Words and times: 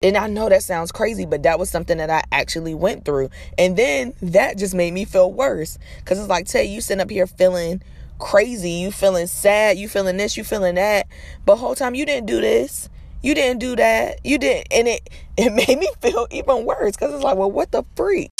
And 0.00 0.16
I 0.16 0.28
know 0.28 0.48
that 0.48 0.62
sounds 0.62 0.92
crazy, 0.92 1.26
but 1.26 1.42
that 1.42 1.58
was 1.58 1.70
something 1.70 1.98
that 1.98 2.08
I 2.08 2.22
actually 2.30 2.72
went 2.72 3.04
through. 3.04 3.30
And 3.58 3.76
then 3.76 4.14
that 4.22 4.56
just 4.56 4.72
made 4.72 4.94
me 4.94 5.04
feel 5.04 5.32
worse. 5.32 5.76
Cause 6.04 6.20
it's 6.20 6.28
like, 6.28 6.46
Tay, 6.46 6.66
you 6.66 6.80
sitting 6.80 7.00
up 7.00 7.10
here 7.10 7.26
feeling 7.26 7.82
crazy, 8.20 8.70
you 8.70 8.92
feeling 8.92 9.26
sad, 9.26 9.76
you 9.76 9.88
feeling 9.88 10.16
this, 10.16 10.36
you 10.36 10.44
feeling 10.44 10.76
that. 10.76 11.08
But 11.44 11.56
whole 11.56 11.74
time 11.74 11.96
you 11.96 12.06
didn't 12.06 12.28
do 12.28 12.40
this. 12.40 12.88
You 13.22 13.34
didn't 13.34 13.58
do 13.58 13.74
that. 13.74 14.20
You 14.24 14.38
didn't 14.38 14.68
and 14.70 14.86
it 14.86 15.10
it 15.36 15.52
made 15.52 15.76
me 15.76 15.88
feel 16.00 16.28
even 16.30 16.64
worse. 16.64 16.96
Cause 16.96 17.12
it's 17.12 17.24
like, 17.24 17.36
well, 17.36 17.50
what 17.50 17.72
the 17.72 17.82
freak? 17.96 18.30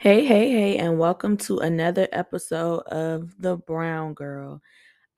Hey, 0.00 0.24
hey, 0.24 0.50
hey, 0.52 0.76
and 0.78 0.96
welcome 0.98 1.36
to 1.38 1.58
another 1.58 2.06
episode 2.12 2.80
of 2.86 3.34
The 3.40 3.56
Brown 3.56 4.14
Girl. 4.14 4.62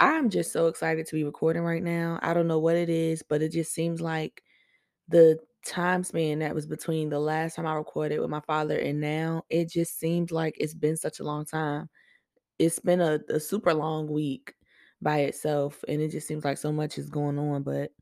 I'm 0.01 0.31
just 0.31 0.53
so 0.53 0.69
excited 0.69 1.07
to 1.07 1.15
be 1.17 1.25
recording 1.25 1.63
right 1.63 1.83
now. 1.83 2.19
I 2.23 2.35
don't 2.35 2.49
know 2.49 2.59
what 2.61 2.77
it 2.77 2.89
is, 2.89 3.23
but 3.23 3.43
it 3.43 3.53
just 3.53 3.73
seems 3.75 4.01
like 4.01 4.43
the 5.09 5.39
time 5.67 6.05
span 6.05 6.41
that 6.41 6.55
was 6.55 6.67
between 6.67 7.11
the 7.11 7.19
last 7.21 7.57
time 7.57 7.67
I 7.67 7.75
recorded 7.75 8.21
with 8.21 8.31
my 8.31 8.41
father 8.41 8.79
and 8.79 9.01
now, 9.01 9.45
it 9.51 9.71
just 9.71 9.99
seems 9.99 10.33
like 10.33 10.57
it's 10.59 10.75
been 10.75 10.97
such 10.97 11.21
a 11.21 11.25
long 11.25 11.45
time. 11.45 11.91
It's 12.59 12.79
been 12.81 13.01
a, 13.01 13.21
a 13.31 13.41
super 13.41 13.75
long 13.75 14.09
week 14.09 14.55
by 15.03 15.21
itself, 15.21 15.85
and 15.89 16.01
it 16.01 16.11
just 16.11 16.27
seems 16.29 16.45
like 16.45 16.59
so 16.59 16.73
much 16.73 16.99
is 16.99 17.11
going 17.11 17.39
on, 17.39 17.63
but 17.65 17.93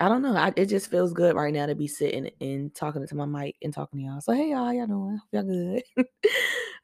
I 0.00 0.08
don't 0.08 0.22
know. 0.22 0.36
I, 0.36 0.52
it 0.56 0.66
just 0.66 0.90
feels 0.90 1.12
good 1.12 1.34
right 1.34 1.52
now 1.52 1.66
to 1.66 1.74
be 1.74 1.88
sitting 1.88 2.30
and 2.40 2.74
talking 2.74 3.06
to 3.06 3.14
my 3.14 3.26
mic 3.26 3.56
and 3.62 3.72
talking 3.72 3.98
to 3.98 4.04
y'all. 4.04 4.20
So 4.20 4.32
hey 4.32 4.50
y'all, 4.50 4.72
y'all 4.72 4.86
doing? 4.86 5.20
Y'all 5.32 5.42
good. 5.42 5.82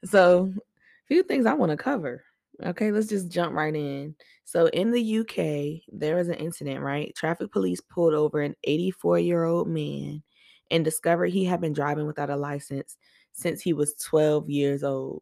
so 0.05 0.51
a 0.55 1.07
few 1.07 1.23
things 1.23 1.45
I 1.45 1.53
want 1.53 1.71
to 1.71 1.77
cover. 1.77 2.23
Okay, 2.63 2.91
let's 2.91 3.07
just 3.07 3.29
jump 3.29 3.53
right 3.53 3.75
in. 3.75 4.15
So 4.45 4.67
in 4.67 4.91
the 4.91 5.19
UK, 5.19 5.83
there 5.91 6.15
was 6.15 6.29
an 6.29 6.35
incident, 6.35 6.81
right? 6.81 7.13
Traffic 7.15 7.51
police 7.51 7.81
pulled 7.81 8.13
over 8.13 8.41
an 8.41 8.55
84-year-old 8.67 9.67
man 9.67 10.23
and 10.71 10.85
discovered 10.85 11.27
he 11.27 11.43
had 11.43 11.59
been 11.61 11.73
driving 11.73 12.07
without 12.07 12.29
a 12.29 12.35
license 12.35 12.97
since 13.33 13.61
he 13.61 13.73
was 13.73 13.95
12 13.95 14.49
years 14.49 14.83
old. 14.83 15.21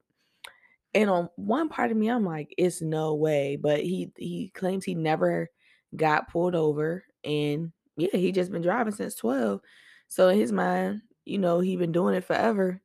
And 0.94 1.10
on 1.10 1.30
one 1.36 1.70
part 1.70 1.92
of 1.92 1.98
me, 1.98 2.10
I'm 2.10 2.26
like, 2.26 2.54
it's 2.58 2.82
no 2.82 3.16
way. 3.16 3.58
But 3.60 3.82
he 3.82 4.12
he 4.16 4.52
claims 4.54 4.86
he 4.86 4.94
never 4.94 5.50
got 5.96 6.32
pulled 6.32 6.56
over 6.56 7.04
and 7.24 7.72
yeah, 7.98 8.16
he 8.18 8.32
just 8.32 8.52
been 8.52 8.62
driving 8.62 8.94
since 8.94 9.16
12. 9.16 9.62
So 10.08 10.30
in 10.30 10.38
his 10.38 10.52
mind, 10.52 11.02
you 11.26 11.38
know, 11.38 11.60
he 11.60 11.76
been 11.78 11.92
doing 11.92 12.16
it 12.16 12.24
forever. 12.26 12.82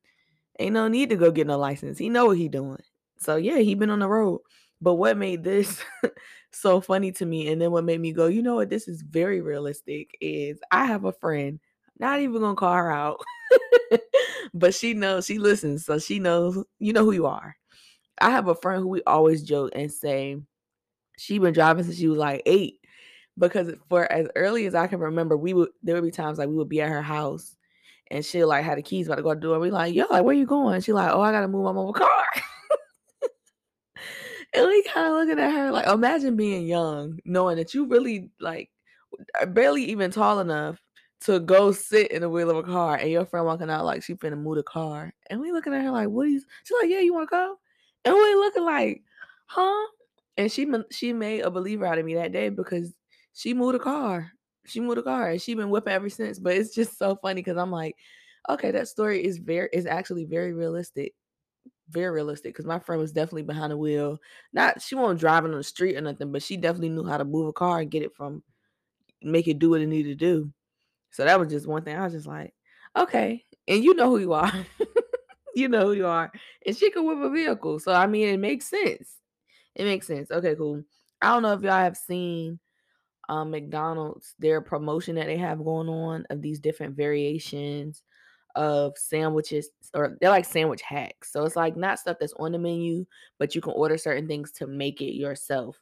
Ain't 0.59 0.75
no 0.75 0.89
need 0.89 1.11
to 1.11 1.17
go 1.17 1.31
get 1.31 1.47
no 1.47 1.59
license. 1.59 1.99
He 1.99 2.09
know 2.09 2.27
what 2.27 2.39
he 2.39 2.49
doing. 2.49 2.83
So 3.19 3.37
yeah, 3.37 3.59
he 3.59 3.75
been 3.75 3.91
on 3.91 4.01
the 4.01 4.09
road. 4.09 4.41
But 4.81 4.95
what 4.95 5.17
made 5.17 5.43
this 5.43 5.83
so 6.53 6.81
funny 6.81 7.13
to 7.13 7.27
me, 7.27 7.49
and 7.49 7.61
then 7.61 7.73
what 7.73 7.85
made 7.85 8.01
me 8.01 8.13
go, 8.13 8.27
you 8.27 8.43
know 8.43 8.57
what, 8.57 8.71
this 8.71 8.87
is 8.89 9.03
very 9.03 9.41
realistic, 9.41 10.17
is 10.21 10.61
I 10.71 10.87
have 10.87 11.05
a 11.05 11.13
friend, 11.13 11.59
not 11.99 12.21
even 12.21 12.41
gonna 12.41 12.55
call 12.55 12.75
her 12.75 12.91
out, 12.93 13.21
but 14.55 14.75
she 14.75 14.95
knows, 14.95 15.27
she 15.27 15.39
listens, 15.39 15.85
so 15.85 15.99
she 15.99 16.21
knows, 16.21 16.63
you 16.79 16.93
know 16.93 17.05
who 17.05 17.13
you 17.13 17.27
are. 17.27 17.57
I 18.21 18.31
have 18.31 18.49
a 18.49 18.55
friend 18.55 18.83
who 18.83 18.89
we 18.89 19.03
always 19.05 19.43
joke 19.43 19.73
and 19.75 19.93
say 19.93 20.41
she 21.19 21.39
been 21.39 21.55
driving 21.55 21.85
since 21.85 21.97
she 21.97 22.09
was 22.09 22.19
like 22.19 22.43
eight 22.47 22.81
because 23.39 23.73
for 23.89 24.11
as 24.13 24.27
early 24.37 24.67
as 24.67 24.75
I 24.75 24.87
can 24.87 25.01
remember, 25.01 25.37
we 25.37 25.55
would 25.55 25.71
there 25.83 25.95
would 25.95 26.05
be 26.05 26.11
times 26.11 26.39
like 26.39 26.49
we 26.49 26.57
would 26.57 26.69
be 26.69 26.81
at 26.81 26.89
her 26.89 27.03
house 27.03 27.57
and 28.11 28.25
she 28.25 28.45
like 28.45 28.65
had 28.65 28.79
the 28.79 28.83
keys 28.83 29.07
about 29.07 29.17
to 29.17 29.23
go 29.23 29.31
to 29.31 29.35
the 29.35 29.41
door. 29.41 29.59
We 29.59 29.71
like, 29.71 29.95
yo, 29.95 30.07
like 30.11 30.25
where 30.25 30.35
you 30.35 30.47
going? 30.47 30.81
She 30.81 30.93
like, 30.93 31.11
oh, 31.13 31.21
I 31.21 31.33
gotta 31.33 31.49
move 31.49 31.65
my 31.65 31.73
mobile 31.73 31.93
car. 31.93 32.09
and 34.55 34.67
we 34.67 34.83
kind 34.85 35.07
of 35.07 35.15
looking 35.15 35.39
at 35.39 35.53
her 35.53 35.71
like, 35.71 35.87
imagine 35.87 36.37
being 36.37 36.67
young, 36.67 37.19
knowing 37.25 37.57
that 37.57 37.75
you 37.75 37.87
really 37.87 38.31
like 38.41 38.71
uh, 39.41 39.47
barely 39.47 39.85
even 39.85 40.11
tall 40.11 40.41
enough 40.41 40.81
to 41.21 41.41
go 41.41 41.73
sit 41.73 42.13
in 42.13 42.23
the 42.23 42.31
wheel 42.31 42.51
of 42.51 42.57
a 42.57 42.63
car, 42.63 42.97
and 42.97 43.11
your 43.11 43.27
friend 43.27 43.47
walking 43.47 43.71
out 43.71 43.85
like 43.85 44.03
she 44.03 44.15
finna 44.15 44.39
move 44.39 44.57
the 44.57 44.63
car, 44.63 45.13
and 45.31 45.41
we 45.41 45.53
looking 45.53 45.75
at 45.75 45.83
her 45.83 45.91
like, 45.91 46.09
what 46.09 46.29
you? 46.29 46.41
She's 46.65 46.77
like, 46.81 46.91
yeah, 46.91 47.01
you 47.01 47.13
want 47.13 47.29
to 47.29 47.35
go? 47.35 47.57
And 48.05 48.15
we 48.15 48.35
looking 48.37 48.65
like, 48.65 49.03
huh? 49.47 49.87
And 50.37 50.51
she 50.51 50.67
she 50.91 51.13
made 51.13 51.41
a 51.41 51.51
believer 51.51 51.85
out 51.85 51.99
of 51.99 52.05
me 52.05 52.15
that 52.15 52.33
day 52.33 52.49
because 52.49 52.95
she 53.39 53.55
moved 53.55 53.77
a 53.77 53.79
car. 53.79 54.33
She 54.67 54.81
moved 54.81 54.99
a 54.99 55.03
car 55.03 55.31
and 55.31 55.41
she 55.41 55.55
been 55.55 55.71
whipping 55.71 55.93
ever 55.93 56.11
since. 56.11 56.41
But 56.41 56.57
it's 56.57 56.75
just 56.75 56.99
so 56.99 57.15
funny 57.15 57.41
because 57.41 57.57
I'm 57.57 57.71
like, 57.71 57.95
okay, 58.49 58.73
that 58.73 58.89
story 58.89 59.25
is 59.25 59.39
very 59.39 59.69
is 59.73 59.87
actually 59.87 60.25
very 60.25 60.53
realistic. 60.53 61.15
Very 61.89 62.11
realistic 62.11 62.53
because 62.53 62.67
my 62.67 62.81
friend 62.81 63.01
was 63.01 63.13
definitely 63.13 63.45
behind 63.45 63.71
the 63.71 63.77
wheel. 63.77 64.19
Not 64.53 64.83
she 64.83 64.97
wasn't 64.97 65.21
driving 65.21 65.53
on 65.53 65.59
the 65.59 65.63
street 65.63 65.97
or 65.97 66.01
nothing, 66.01 66.33
but 66.33 66.43
she 66.43 66.57
definitely 66.57 66.89
knew 66.89 67.05
how 67.05 67.17
to 67.17 67.25
move 67.25 67.47
a 67.47 67.53
car 67.53 67.79
and 67.79 67.91
get 67.91 68.03
it 68.03 68.13
from 68.17 68.43
make 69.23 69.47
it 69.47 69.61
do 69.61 69.71
what 69.71 69.83
it 69.83 69.87
needed 69.87 70.19
to 70.19 70.27
do. 70.27 70.53
So 71.13 71.25
that 71.25 71.39
was 71.39 71.49
just 71.49 71.69
one 71.69 71.85
thing. 71.85 71.97
I 71.97 72.05
was 72.05 72.15
just 72.15 72.27
like, 72.27 72.53
okay. 72.97 73.45
And 73.69 73.85
you 73.85 73.95
know 73.95 74.11
who 74.11 74.19
you 74.19 74.33
are. 74.33 74.53
you 75.55 75.69
know 75.69 75.87
who 75.87 75.93
you 75.93 76.09
are. 76.09 76.33
And 76.67 76.77
she 76.77 76.91
can 76.91 77.07
whip 77.07 77.19
a 77.21 77.31
vehicle. 77.31 77.79
So 77.79 77.93
I 77.93 78.09
mean 78.09 78.27
it 78.31 78.39
makes 78.39 78.69
sense. 78.69 79.15
It 79.77 79.85
makes 79.85 80.09
sense. 80.09 80.33
Okay, 80.33 80.57
cool. 80.57 80.83
I 81.23 81.29
don't 81.29 81.43
know 81.43 81.53
if 81.53 81.63
y'all 81.63 81.71
have 81.71 81.97
seen 81.97 82.59
um, 83.29 83.51
McDonald's, 83.51 84.35
their 84.39 84.61
promotion 84.61 85.17
that 85.17 85.27
they 85.27 85.37
have 85.37 85.65
going 85.65 85.89
on 85.89 86.25
of 86.31 86.41
these 86.41 86.61
different 86.61 86.97
variations 86.97 88.03
of 88.55 88.97
sandwiches, 88.97 89.69
or 89.95 90.17
they're 90.21 90.31
like 90.31 90.45
sandwich 90.45 90.83
hacks. 90.83 91.33
So 91.33 91.45
it's 91.45 91.57
like 91.57 91.77
not 91.77 91.99
stuff 91.99 92.17
that's 92.19 92.33
on 92.39 92.53
the 92.53 92.59
menu, 92.59 93.05
but 93.39 93.55
you 93.55 93.61
can 93.61 93.75
order 93.75 93.99
certain 93.99 94.27
things 94.27 94.51
to 94.53 94.67
make 94.67 95.01
it 95.01 95.15
yourself. 95.15 95.77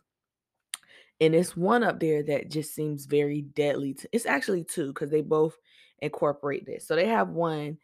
And 1.21 1.35
it's 1.35 1.57
one 1.57 1.83
up 1.83 2.01
there 2.01 2.23
that 2.25 2.51
just 2.51 2.75
seems 2.75 3.07
very 3.07 3.43
deadly. 3.43 3.95
To, 3.95 4.09
it's 4.13 4.27
actually 4.27 4.65
two 4.65 4.89
because 4.89 5.11
they 5.11 5.23
both 5.23 5.57
incorporate 6.01 6.67
this. 6.67 6.87
So 6.87 6.95
they 6.95 7.07
have 7.07 7.29
one. 7.29 7.79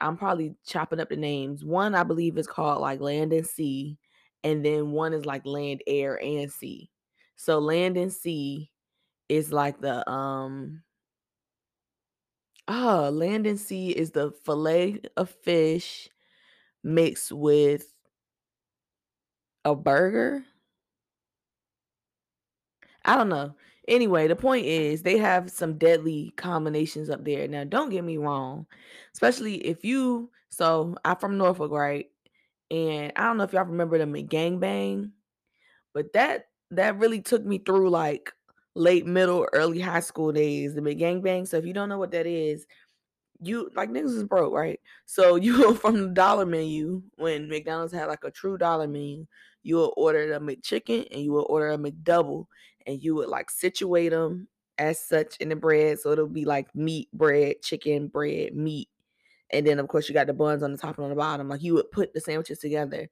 I'm 0.00 0.16
probably 0.16 0.54
chopping 0.64 1.00
up 1.00 1.10
the 1.10 1.16
names. 1.16 1.64
One 1.64 1.94
I 1.94 2.04
believe 2.04 2.38
is 2.38 2.46
called 2.46 2.80
like 2.80 3.00
Land 3.00 3.32
and 3.32 3.46
Sea, 3.46 3.98
and 4.44 4.64
then 4.64 4.92
one 4.92 5.12
is 5.12 5.26
like 5.26 5.44
Land, 5.44 5.82
Air, 5.86 6.22
and 6.22 6.50
Sea. 6.50 6.88
So 7.36 7.58
Land 7.58 7.96
and 7.96 8.12
Sea 8.12 8.70
is 9.28 9.52
like 9.52 9.80
the 9.80 10.08
um 10.10 10.82
oh 12.68 13.10
land 13.12 13.46
and 13.46 13.58
sea 13.58 13.90
is 13.90 14.10
the 14.12 14.30
fillet 14.44 15.00
of 15.16 15.30
fish 15.30 16.08
mixed 16.84 17.32
with 17.32 17.92
a 19.64 19.74
burger? 19.74 20.44
I 23.04 23.16
don't 23.16 23.28
know. 23.28 23.54
Anyway 23.86 24.28
the 24.28 24.36
point 24.36 24.66
is 24.66 25.02
they 25.02 25.16
have 25.18 25.50
some 25.50 25.78
deadly 25.78 26.32
combinations 26.36 27.08
up 27.10 27.24
there. 27.24 27.48
Now 27.48 27.64
don't 27.64 27.90
get 27.90 28.04
me 28.04 28.18
wrong 28.18 28.66
especially 29.14 29.56
if 29.66 29.84
you 29.84 30.30
so 30.50 30.94
i'm 31.04 31.16
from 31.16 31.38
norfolk 31.38 31.72
right? 31.72 32.06
And 32.70 33.12
i 33.16 33.24
don't 33.24 33.38
know 33.38 33.44
if 33.44 33.52
y'all 33.52 33.64
remember 33.64 33.98
the 33.98 34.04
mcgangbang 34.04 35.10
but 35.94 36.12
that 36.12 36.48
that 36.70 36.98
really 36.98 37.20
took 37.22 37.44
me 37.44 37.58
through 37.58 37.90
like 37.90 38.32
late 38.78 39.06
middle, 39.06 39.46
early 39.52 39.80
high 39.80 40.00
school 40.00 40.32
days, 40.32 40.74
the 40.74 40.80
McGangbang. 40.80 41.46
So 41.46 41.56
if 41.56 41.66
you 41.66 41.72
don't 41.72 41.88
know 41.88 41.98
what 41.98 42.12
that 42.12 42.26
is, 42.26 42.66
you 43.40 43.70
like 43.74 43.90
niggas 43.90 44.16
is 44.16 44.24
broke, 44.24 44.52
right? 44.52 44.80
So 45.06 45.36
you 45.36 45.74
from 45.74 46.00
the 46.00 46.08
dollar 46.08 46.46
menu 46.46 47.02
when 47.16 47.48
McDonald's 47.48 47.92
had 47.92 48.06
like 48.06 48.24
a 48.24 48.30
true 48.30 48.58
dollar 48.58 48.88
menu, 48.88 49.26
you 49.62 49.76
would 49.76 49.92
order 49.96 50.32
a 50.32 50.40
McChicken 50.40 51.06
and 51.10 51.22
you 51.22 51.32
would 51.32 51.42
order 51.42 51.70
a 51.70 51.78
McDouble, 51.78 52.46
and 52.86 53.02
you 53.02 53.14
would 53.16 53.28
like 53.28 53.50
situate 53.50 54.12
them 54.12 54.48
as 54.78 55.00
such 55.00 55.36
in 55.38 55.48
the 55.48 55.56
bread. 55.56 55.98
So 55.98 56.12
it'll 56.12 56.28
be 56.28 56.44
like 56.44 56.74
meat, 56.74 57.08
bread, 57.12 57.56
chicken, 57.62 58.08
bread, 58.08 58.54
meat. 58.54 58.88
And 59.50 59.66
then 59.66 59.78
of 59.78 59.88
course 59.88 60.08
you 60.08 60.14
got 60.14 60.26
the 60.26 60.34
buns 60.34 60.62
on 60.62 60.72
the 60.72 60.78
top 60.78 60.96
and 60.96 61.04
on 61.04 61.10
the 61.10 61.16
bottom. 61.16 61.48
Like 61.48 61.62
you 61.62 61.74
would 61.74 61.90
put 61.90 62.14
the 62.14 62.20
sandwiches 62.20 62.60
together. 62.60 63.08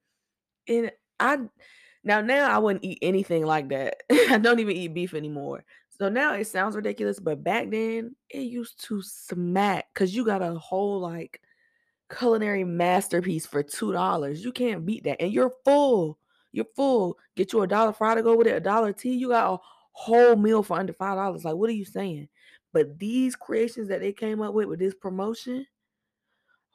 And 0.68 0.92
I 1.18 1.38
now, 2.06 2.20
now 2.20 2.54
I 2.54 2.58
wouldn't 2.58 2.84
eat 2.84 3.00
anything 3.02 3.44
like 3.44 3.68
that. 3.70 4.04
I 4.30 4.38
don't 4.38 4.60
even 4.60 4.76
eat 4.76 4.94
beef 4.94 5.12
anymore. 5.12 5.64
So 5.98 6.08
now 6.08 6.34
it 6.34 6.46
sounds 6.46 6.76
ridiculous, 6.76 7.18
but 7.18 7.42
back 7.42 7.68
then 7.70 8.14
it 8.30 8.42
used 8.42 8.84
to 8.84 9.02
smack 9.02 9.86
because 9.92 10.14
you 10.14 10.24
got 10.24 10.40
a 10.40 10.54
whole 10.54 11.00
like 11.00 11.40
culinary 12.16 12.62
masterpiece 12.62 13.44
for 13.44 13.64
two 13.64 13.92
dollars. 13.92 14.44
You 14.44 14.52
can't 14.52 14.86
beat 14.86 15.02
that, 15.02 15.20
and 15.20 15.32
you're 15.32 15.52
full. 15.64 16.18
You're 16.52 16.66
full. 16.76 17.18
Get 17.34 17.52
you 17.52 17.62
a 17.62 17.66
dollar 17.66 17.92
fry 17.92 18.14
to 18.14 18.22
go 18.22 18.36
with 18.36 18.46
it, 18.46 18.56
a 18.56 18.60
dollar 18.60 18.92
tea. 18.92 19.14
You 19.14 19.30
got 19.30 19.54
a 19.54 19.58
whole 19.90 20.36
meal 20.36 20.62
for 20.62 20.78
under 20.78 20.92
five 20.92 21.16
dollars. 21.16 21.44
Like, 21.44 21.56
what 21.56 21.70
are 21.70 21.74
you 21.74 21.84
saying? 21.84 22.28
But 22.72 23.00
these 23.00 23.34
creations 23.34 23.88
that 23.88 24.00
they 24.00 24.12
came 24.12 24.42
up 24.42 24.54
with 24.54 24.68
with 24.68 24.78
this 24.78 24.94
promotion, 24.94 25.66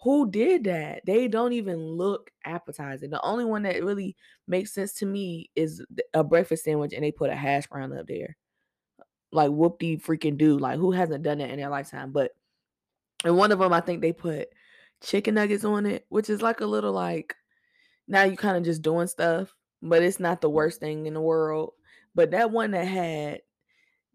who 0.01 0.29
did 0.31 0.63
that? 0.63 1.05
They 1.05 1.27
don't 1.27 1.53
even 1.53 1.77
look 1.77 2.31
appetizing. 2.43 3.11
The 3.11 3.21
only 3.21 3.45
one 3.45 3.63
that 3.63 3.83
really 3.83 4.15
makes 4.47 4.73
sense 4.73 4.93
to 4.93 5.05
me 5.05 5.51
is 5.55 5.83
a 6.13 6.23
breakfast 6.23 6.63
sandwich 6.63 6.93
and 6.93 7.03
they 7.03 7.11
put 7.11 7.29
a 7.29 7.35
hash 7.35 7.67
brown 7.67 7.95
up 7.95 8.07
there. 8.07 8.35
Like 9.31 9.51
whoop 9.51 9.77
de 9.79 9.97
freaking 9.97 10.37
do. 10.37 10.57
Like 10.57 10.79
who 10.79 10.91
hasn't 10.91 11.23
done 11.23 11.37
that 11.37 11.51
in 11.51 11.59
their 11.59 11.69
lifetime? 11.69 12.11
But 12.11 12.31
and 13.23 13.37
one 13.37 13.51
of 13.51 13.59
them 13.59 13.71
I 13.71 13.81
think 13.81 14.01
they 14.01 14.11
put 14.11 14.49
chicken 15.03 15.35
nuggets 15.35 15.63
on 15.63 15.85
it, 15.85 16.05
which 16.09 16.29
is 16.31 16.41
like 16.41 16.61
a 16.61 16.65
little 16.65 16.93
like 16.93 17.35
now 18.07 18.23
you 18.23 18.35
kind 18.35 18.57
of 18.57 18.63
just 18.63 18.81
doing 18.81 19.07
stuff, 19.07 19.55
but 19.83 20.01
it's 20.01 20.19
not 20.19 20.41
the 20.41 20.49
worst 20.49 20.79
thing 20.79 21.05
in 21.05 21.13
the 21.13 21.21
world. 21.21 21.73
But 22.15 22.31
that 22.31 22.49
one 22.49 22.71
that 22.71 22.87
had 22.87 23.41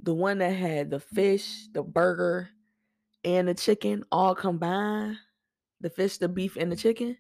the 0.03 0.15
one 0.15 0.39
that 0.39 0.51
had 0.51 0.91
the 0.91 1.01
fish, 1.01 1.69
the 1.73 1.83
burger, 1.83 2.51
and 3.25 3.47
the 3.47 3.55
chicken 3.55 4.05
all 4.11 4.35
combined, 4.35 5.17
the 5.81 5.91
fish, 5.91 6.19
the 6.19 6.29
beef, 6.29 6.57
and 6.57 6.71
the 6.71 6.77
chicken. 6.77 7.17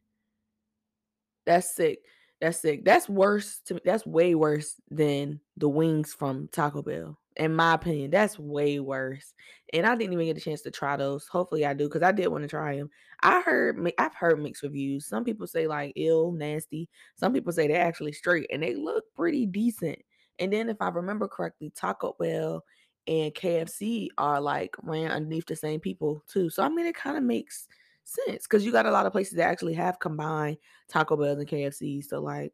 That's 1.44 1.74
sick. 1.74 2.00
That's 2.40 2.60
sick. 2.60 2.84
That's 2.84 3.08
worse 3.08 3.60
to 3.66 3.74
me. 3.74 3.80
That's 3.84 4.04
way 4.06 4.34
worse 4.34 4.74
than 4.90 5.40
the 5.56 5.68
wings 5.68 6.12
from 6.12 6.48
Taco 6.52 6.82
Bell. 6.82 7.18
In 7.36 7.54
my 7.54 7.74
opinion, 7.74 8.10
that's 8.10 8.38
way 8.38 8.80
worse. 8.80 9.34
And 9.72 9.86
I 9.86 9.94
didn't 9.94 10.12
even 10.12 10.26
get 10.26 10.36
a 10.36 10.40
chance 10.40 10.62
to 10.62 10.70
try 10.70 10.96
those. 10.96 11.26
Hopefully 11.26 11.64
I 11.66 11.74
do 11.74 11.86
because 11.86 12.02
I 12.02 12.12
did 12.12 12.28
want 12.28 12.42
to 12.44 12.48
try 12.48 12.76
them. 12.76 12.90
I 13.22 13.40
heard 13.40 13.92
I've 13.98 14.14
heard 14.14 14.42
mixed 14.42 14.62
reviews. 14.62 15.06
Some 15.06 15.24
people 15.24 15.46
say 15.46 15.66
like 15.66 15.92
ill, 15.96 16.32
nasty. 16.32 16.88
Some 17.14 17.32
people 17.32 17.52
say 17.52 17.66
they're 17.68 17.84
actually 17.84 18.12
straight 18.12 18.48
and 18.52 18.62
they 18.62 18.74
look 18.74 19.04
pretty 19.14 19.46
decent. 19.46 19.98
And 20.38 20.52
then 20.52 20.68
if 20.68 20.76
I 20.80 20.88
remember 20.88 21.28
correctly, 21.28 21.72
Taco 21.74 22.16
Bell 22.18 22.62
and 23.06 23.32
KFC 23.34 24.08
are 24.18 24.40
like 24.40 24.74
ran 24.82 25.10
underneath 25.10 25.46
the 25.46 25.56
same 25.56 25.80
people 25.80 26.22
too. 26.28 26.50
So 26.50 26.62
I 26.62 26.68
mean 26.68 26.86
it 26.86 26.94
kind 26.94 27.16
of 27.16 27.22
makes 27.22 27.68
sense 28.06 28.44
because 28.44 28.64
you 28.64 28.72
got 28.72 28.86
a 28.86 28.90
lot 28.90 29.06
of 29.06 29.12
places 29.12 29.34
that 29.34 29.48
actually 29.48 29.74
have 29.74 29.98
combined 29.98 30.58
Taco 30.88 31.16
Bell 31.16 31.38
and 31.38 31.48
KFC. 31.48 32.02
So 32.02 32.20
like, 32.20 32.52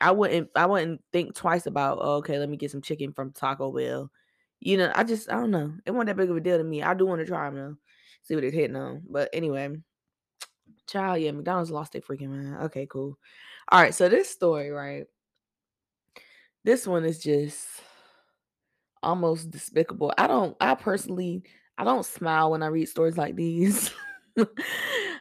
I 0.00 0.10
wouldn't 0.10 0.50
I 0.56 0.66
wouldn't 0.66 1.02
think 1.12 1.34
twice 1.34 1.66
about 1.66 1.98
oh, 2.00 2.16
okay, 2.16 2.38
let 2.38 2.48
me 2.48 2.56
get 2.56 2.70
some 2.70 2.82
chicken 2.82 3.12
from 3.12 3.32
Taco 3.32 3.72
Bell. 3.72 4.10
You 4.60 4.78
know, 4.78 4.92
I 4.94 5.04
just 5.04 5.30
I 5.30 5.34
don't 5.34 5.50
know. 5.50 5.72
It 5.84 5.90
wasn't 5.90 6.08
that 6.08 6.16
big 6.16 6.30
of 6.30 6.36
a 6.36 6.40
deal 6.40 6.58
to 6.58 6.64
me. 6.64 6.82
I 6.82 6.94
do 6.94 7.06
want 7.06 7.20
to 7.20 7.26
try 7.26 7.44
them 7.46 7.56
though, 7.56 7.76
see 8.22 8.34
what 8.34 8.44
it's 8.44 8.54
hitting 8.54 8.76
on. 8.76 9.02
But 9.08 9.30
anyway, 9.32 9.76
child, 10.86 11.20
yeah, 11.20 11.32
McDonald's 11.32 11.70
lost 11.70 11.92
their 11.92 12.02
freaking 12.02 12.28
mind. 12.28 12.64
Okay, 12.64 12.86
cool. 12.86 13.18
All 13.70 13.80
right, 13.80 13.94
so 13.94 14.08
this 14.08 14.30
story, 14.30 14.70
right? 14.70 15.04
This 16.64 16.86
one 16.86 17.04
is 17.04 17.18
just 17.18 17.66
almost 19.02 19.50
despicable. 19.50 20.12
I 20.16 20.26
don't. 20.26 20.56
I 20.60 20.74
personally, 20.74 21.42
I 21.76 21.84
don't 21.84 22.06
smile 22.06 22.50
when 22.50 22.62
I 22.62 22.68
read 22.68 22.88
stories 22.88 23.18
like 23.18 23.36
these. 23.36 23.90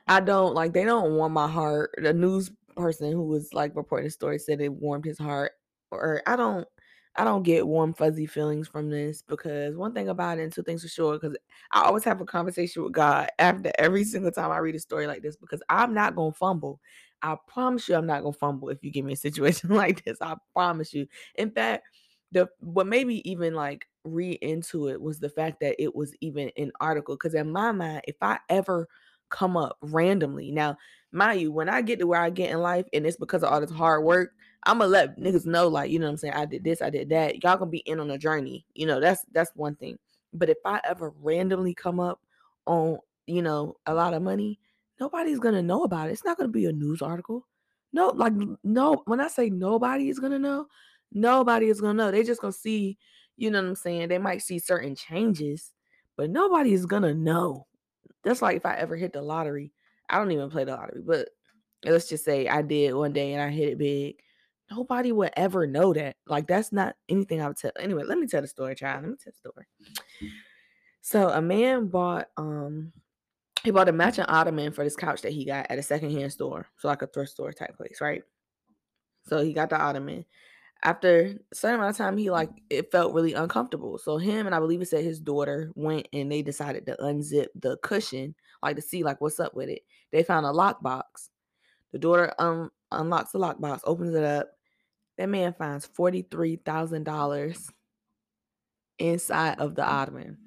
I 0.07 0.19
don't 0.19 0.53
like 0.53 0.73
they 0.73 0.85
don't 0.85 1.15
warm 1.15 1.33
my 1.33 1.47
heart. 1.47 1.91
The 2.01 2.13
news 2.13 2.51
person 2.75 3.11
who 3.11 3.23
was 3.23 3.53
like 3.53 3.75
reporting 3.75 4.07
the 4.07 4.11
story 4.11 4.39
said 4.39 4.61
it 4.61 4.73
warmed 4.73 5.05
his 5.05 5.17
heart. 5.19 5.51
Or 5.91 6.21
I 6.25 6.35
don't 6.35 6.67
I 7.15 7.23
don't 7.23 7.43
get 7.43 7.67
warm 7.67 7.93
fuzzy 7.93 8.25
feelings 8.25 8.67
from 8.67 8.89
this 8.89 9.21
because 9.21 9.75
one 9.75 9.93
thing 9.93 10.09
about 10.09 10.39
it 10.39 10.43
and 10.43 10.51
two 10.53 10.63
things 10.63 10.81
for 10.81 10.87
sure 10.87 11.19
because 11.19 11.37
I 11.71 11.83
always 11.83 12.03
have 12.05 12.21
a 12.21 12.25
conversation 12.25 12.83
with 12.83 12.93
God 12.93 13.29
after 13.37 13.71
every 13.77 14.03
single 14.03 14.31
time 14.31 14.51
I 14.51 14.57
read 14.57 14.75
a 14.75 14.79
story 14.79 15.05
like 15.05 15.21
this 15.21 15.35
because 15.35 15.61
I'm 15.69 15.93
not 15.93 16.15
gonna 16.15 16.33
fumble. 16.33 16.79
I 17.21 17.37
promise 17.47 17.87
you 17.87 17.95
I'm 17.95 18.07
not 18.07 18.23
gonna 18.23 18.33
fumble 18.33 18.69
if 18.69 18.83
you 18.83 18.91
give 18.91 19.05
me 19.05 19.13
a 19.13 19.15
situation 19.17 19.69
like 19.69 20.03
this. 20.03 20.17
I 20.21 20.35
promise 20.53 20.93
you. 20.93 21.07
In 21.35 21.51
fact, 21.51 21.83
the 22.31 22.49
what 22.59 22.87
maybe 22.87 23.27
even 23.29 23.53
like 23.53 23.87
re 24.03 24.31
into 24.41 24.89
it 24.89 24.99
was 25.01 25.19
the 25.19 25.29
fact 25.29 25.59
that 25.61 25.81
it 25.81 25.95
was 25.95 26.13
even 26.21 26.51
an 26.57 26.71
article 26.81 27.15
because 27.15 27.35
in 27.35 27.51
my 27.51 27.71
mind 27.71 28.01
if 28.07 28.15
i 28.21 28.37
ever 28.49 28.87
come 29.33 29.57
up 29.57 29.77
randomly. 29.81 30.51
Now 30.51 30.77
mind 31.13 31.39
you 31.39 31.51
when 31.51 31.69
i 31.69 31.81
get 31.81 31.99
to 31.99 32.07
where 32.07 32.19
i 32.19 32.29
get 32.29 32.49
in 32.49 32.59
life 32.59 32.85
and 32.91 33.05
it's 33.05 33.17
because 33.17 33.43
of 33.43 33.53
all 33.53 33.61
this 33.61 33.71
hard 33.71 34.03
work 34.03 34.31
i'm 34.63 34.79
gonna 34.79 34.89
let 34.89 35.17
niggas 35.19 35.45
know 35.45 35.67
like 35.67 35.91
you 35.91 35.99
know 35.99 36.07
what 36.07 36.11
i'm 36.11 36.17
saying 36.17 36.33
i 36.33 36.45
did 36.45 36.63
this 36.63 36.81
i 36.81 36.89
did 36.89 37.09
that. 37.09 37.41
Y'all 37.43 37.57
gonna 37.57 37.69
be 37.69 37.79
in 37.79 37.99
on 37.99 38.09
a 38.09 38.17
journey 38.17 38.65
you 38.73 38.85
know 38.85 38.99
that's 38.99 39.23
that's 39.31 39.51
one 39.55 39.75
thing. 39.75 39.97
But 40.33 40.49
if 40.49 40.57
i 40.65 40.81
ever 40.83 41.13
randomly 41.21 41.73
come 41.73 41.99
up 41.99 42.19
on 42.65 42.97
you 43.27 43.41
know 43.41 43.77
a 43.85 43.93
lot 43.93 44.13
of 44.13 44.23
money 44.23 44.59
nobody's 44.99 45.39
gonna 45.39 45.61
know 45.61 45.83
about 45.83 46.09
it. 46.09 46.13
It's 46.13 46.25
not 46.25 46.37
gonna 46.37 46.49
be 46.49 46.65
a 46.65 46.71
news 46.71 47.01
article. 47.01 47.45
No 47.93 48.07
like 48.07 48.33
no 48.63 49.03
when 49.05 49.19
i 49.19 49.27
say 49.27 49.49
nobody 49.49 50.09
is 50.09 50.19
gonna 50.19 50.39
know 50.39 50.65
nobody 51.11 51.67
is 51.67 51.79
gonna 51.79 51.93
know. 51.93 52.11
They 52.11 52.23
just 52.23 52.41
gonna 52.41 52.53
see 52.53 52.97
you 53.37 53.51
know 53.51 53.61
what 53.61 53.69
I'm 53.69 53.75
saying? 53.75 54.09
They 54.09 54.19
might 54.19 54.41
see 54.41 54.59
certain 54.59 54.95
changes, 54.95 55.73
but 56.15 56.29
nobody 56.29 56.73
is 56.73 56.85
gonna 56.85 57.13
know. 57.13 57.67
That's 58.23 58.41
like 58.41 58.57
if 58.57 58.65
I 58.65 58.75
ever 58.75 58.95
hit 58.95 59.13
the 59.13 59.21
lottery. 59.21 59.73
I 60.09 60.17
don't 60.17 60.31
even 60.31 60.49
play 60.49 60.63
the 60.63 60.75
lottery, 60.75 61.01
but 61.05 61.29
let's 61.85 62.09
just 62.09 62.25
say 62.25 62.47
I 62.47 62.61
did 62.61 62.93
one 62.93 63.13
day 63.13 63.33
and 63.33 63.41
I 63.41 63.49
hit 63.49 63.69
it 63.69 63.77
big. 63.77 64.15
Nobody 64.69 65.11
would 65.11 65.31
ever 65.35 65.67
know 65.67 65.93
that. 65.93 66.15
Like 66.27 66.47
that's 66.47 66.71
not 66.71 66.95
anything 67.09 67.41
I 67.41 67.47
would 67.47 67.57
tell. 67.57 67.71
Anyway, 67.79 68.03
let 68.03 68.17
me 68.17 68.27
tell 68.27 68.41
the 68.41 68.47
story, 68.47 68.75
child. 68.75 69.03
Let 69.03 69.11
me 69.11 69.17
tell 69.21 69.33
the 69.33 69.49
story. 69.49 69.65
So 71.01 71.29
a 71.29 71.41
man 71.41 71.87
bought 71.87 72.29
um 72.37 72.93
he 73.63 73.71
bought 73.71 73.89
a 73.89 73.93
matching 73.93 74.25
ottoman 74.25 74.73
for 74.73 74.83
this 74.83 74.95
couch 74.95 75.21
that 75.21 75.31
he 75.31 75.45
got 75.45 75.67
at 75.69 75.79
a 75.79 75.83
secondhand 75.83 76.31
store, 76.31 76.67
so 76.77 76.89
like 76.89 77.01
a 77.01 77.07
thrift 77.07 77.31
store 77.31 77.53
type 77.53 77.75
place, 77.77 77.99
right? 78.01 78.23
So 79.25 79.41
he 79.41 79.53
got 79.53 79.69
the 79.69 79.79
ottoman 79.79 80.25
after 80.83 81.35
a 81.51 81.55
certain 81.55 81.79
amount 81.79 81.91
of 81.91 81.97
time, 81.97 82.17
he 82.17 82.29
like 82.29 82.49
it 82.69 82.91
felt 82.91 83.13
really 83.13 83.33
uncomfortable. 83.33 83.97
So 83.97 84.17
him 84.17 84.45
and 84.45 84.53
I 84.53 84.59
believe 84.59 84.81
it 84.81 84.87
said 84.87 85.03
his 85.03 85.19
daughter 85.19 85.71
went 85.75 86.07
and 86.11 86.31
they 86.31 86.41
decided 86.41 86.85
to 86.85 86.97
unzip 86.97 87.47
the 87.55 87.77
cushion, 87.77 88.35
like 88.61 88.75
to 88.75 88.81
see 88.81 89.03
like 89.03 89.21
what's 89.21 89.39
up 89.39 89.55
with 89.55 89.69
it. 89.69 89.83
They 90.11 90.23
found 90.23 90.45
a 90.45 90.49
lockbox. 90.49 91.29
The 91.93 91.99
daughter 91.99 92.33
um 92.37 92.69
unlocks 92.91 93.31
the 93.31 93.39
lockbox, 93.39 93.79
opens 93.85 94.13
it 94.13 94.23
up. 94.23 94.51
That 95.17 95.29
man 95.29 95.53
finds 95.53 95.85
forty 95.85 96.23
three 96.29 96.57
thousand 96.57 97.05
dollars 97.05 97.69
inside 98.99 99.59
of 99.59 99.75
the 99.75 99.85
ottoman. 99.85 100.37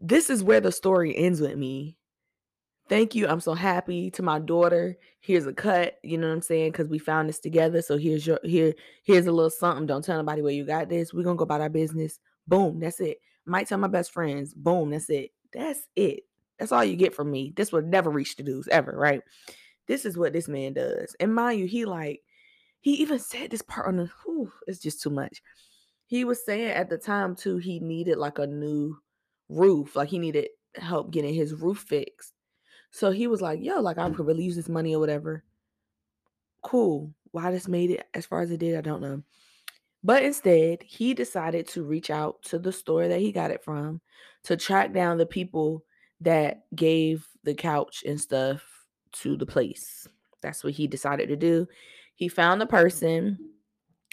This 0.00 0.30
is 0.30 0.42
where 0.42 0.60
the 0.60 0.72
story 0.72 1.14
ends 1.14 1.42
with 1.42 1.56
me 1.56 1.98
thank 2.90 3.14
you. 3.14 3.28
I'm 3.28 3.40
so 3.40 3.54
happy 3.54 4.10
to 4.10 4.22
my 4.22 4.40
daughter. 4.40 4.98
Here's 5.20 5.46
a 5.46 5.52
cut, 5.52 5.98
you 6.02 6.18
know 6.18 6.26
what 6.26 6.34
I'm 6.34 6.42
saying? 6.42 6.72
Because 6.72 6.88
we 6.88 6.98
found 6.98 7.28
this 7.28 7.38
together. 7.38 7.80
So 7.80 7.96
here's 7.96 8.26
your 8.26 8.40
here, 8.42 8.74
here's 9.04 9.26
a 9.26 9.32
little 9.32 9.48
something. 9.48 9.86
Don't 9.86 10.04
tell 10.04 10.18
nobody 10.18 10.42
where 10.42 10.52
you 10.52 10.66
got 10.66 10.90
this. 10.90 11.14
We're 11.14 11.22
gonna 11.22 11.36
go 11.36 11.44
about 11.44 11.62
our 11.62 11.70
business. 11.70 12.18
Boom, 12.46 12.80
that's 12.80 13.00
it. 13.00 13.18
Might 13.46 13.68
tell 13.68 13.78
my 13.78 13.88
best 13.88 14.12
friends. 14.12 14.52
Boom, 14.52 14.90
that's 14.90 15.08
it. 15.08 15.30
That's 15.54 15.80
it. 15.96 16.24
That's 16.58 16.72
all 16.72 16.84
you 16.84 16.96
get 16.96 17.14
from 17.14 17.30
me. 17.30 17.52
This 17.56 17.72
would 17.72 17.86
never 17.86 18.10
reach 18.10 18.36
the 18.36 18.42
news 18.42 18.68
ever, 18.68 18.92
right? 18.94 19.22
This 19.86 20.04
is 20.04 20.18
what 20.18 20.32
this 20.32 20.48
man 20.48 20.74
does. 20.74 21.16
And 21.20 21.34
mind 21.34 21.60
you, 21.60 21.66
he 21.66 21.84
like 21.84 22.20
he 22.80 22.94
even 22.94 23.20
said 23.20 23.50
this 23.50 23.62
part 23.62 23.86
on 23.86 23.96
the 23.96 24.10
whew, 24.24 24.50
it's 24.66 24.80
just 24.80 25.00
too 25.00 25.10
much. 25.10 25.42
He 26.06 26.24
was 26.24 26.44
saying 26.44 26.72
at 26.72 26.90
the 26.90 26.98
time 26.98 27.36
too, 27.36 27.58
he 27.58 27.78
needed 27.78 28.18
like 28.18 28.40
a 28.40 28.48
new 28.48 28.98
roof, 29.48 29.94
like 29.94 30.08
he 30.08 30.18
needed 30.18 30.48
help 30.74 31.12
getting 31.12 31.34
his 31.34 31.54
roof 31.54 31.78
fixed. 31.78 32.32
So 32.90 33.10
he 33.10 33.26
was 33.26 33.40
like, 33.40 33.60
yo, 33.62 33.80
like 33.80 33.98
I 33.98 34.10
could 34.10 34.26
really 34.26 34.44
use 34.44 34.56
this 34.56 34.68
money 34.68 34.94
or 34.94 35.00
whatever. 35.00 35.44
Cool. 36.62 37.12
Why 37.30 37.50
this 37.50 37.68
made 37.68 37.90
it 37.90 38.06
as 38.14 38.26
far 38.26 38.40
as 38.40 38.50
it 38.50 38.58
did, 38.58 38.76
I 38.76 38.80
don't 38.80 39.02
know. 39.02 39.22
But 40.02 40.24
instead, 40.24 40.82
he 40.82 41.14
decided 41.14 41.68
to 41.68 41.84
reach 41.84 42.10
out 42.10 42.42
to 42.44 42.58
the 42.58 42.72
store 42.72 43.06
that 43.06 43.20
he 43.20 43.32
got 43.32 43.50
it 43.50 43.62
from 43.62 44.00
to 44.44 44.56
track 44.56 44.92
down 44.92 45.18
the 45.18 45.26
people 45.26 45.84
that 46.22 46.64
gave 46.74 47.26
the 47.44 47.54
couch 47.54 48.02
and 48.06 48.20
stuff 48.20 48.62
to 49.12 49.36
the 49.36 49.46
place. 49.46 50.08
That's 50.40 50.64
what 50.64 50.72
he 50.72 50.86
decided 50.86 51.28
to 51.28 51.36
do. 51.36 51.68
He 52.14 52.28
found 52.28 52.60
the 52.60 52.66
person. 52.66 53.38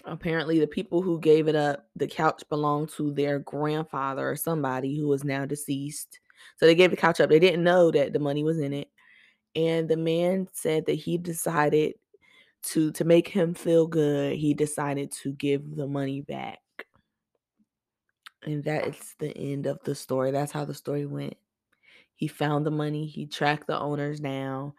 Apparently, 0.06 0.60
the 0.60 0.68
people 0.68 1.02
who 1.02 1.20
gave 1.20 1.48
it 1.48 1.56
up, 1.56 1.88
the 1.96 2.08
couch 2.08 2.44
belonged 2.50 2.90
to 2.90 3.12
their 3.14 3.40
grandfather 3.40 4.30
or 4.30 4.36
somebody 4.36 4.98
who 4.98 5.12
is 5.14 5.24
now 5.24 5.46
deceased. 5.46 6.20
So 6.58 6.66
they 6.66 6.76
gave 6.76 6.92
the 6.92 6.98
couch 6.98 7.20
up. 7.20 7.30
They 7.30 7.40
didn't 7.40 7.64
know 7.64 7.92
that 7.92 8.14
the 8.14 8.20
money 8.20 8.44
was 8.44 8.60
in 8.60 8.74
it. 8.74 8.90
And 9.56 9.90
the 9.90 9.98
man 9.98 10.48
said 10.54 10.86
that 10.86 10.94
he 10.94 11.18
decided 11.18 11.96
to 12.64 12.92
to 12.94 13.04
make 13.06 13.28
him 13.28 13.54
feel 13.54 13.88
good, 13.88 14.36
he 14.36 14.54
decided 14.54 15.12
to 15.24 15.32
give 15.34 15.76
the 15.76 15.88
money 15.88 16.22
back. 16.22 16.60
And 18.44 18.64
that 18.64 18.88
is 18.88 19.16
the 19.20 19.36
end 19.38 19.68
of 19.68 19.80
the 19.84 19.96
story. 19.96 20.32
That's 20.32 20.52
how 20.52 20.66
the 20.66 20.74
story 20.74 21.06
went. 21.06 21.36
He 22.16 22.28
found 22.28 22.66
the 22.66 22.72
money, 22.72 23.06
he 23.06 23.28
tracked 23.28 23.68
the 23.68 23.80
owners 23.80 24.20
down, 24.20 24.74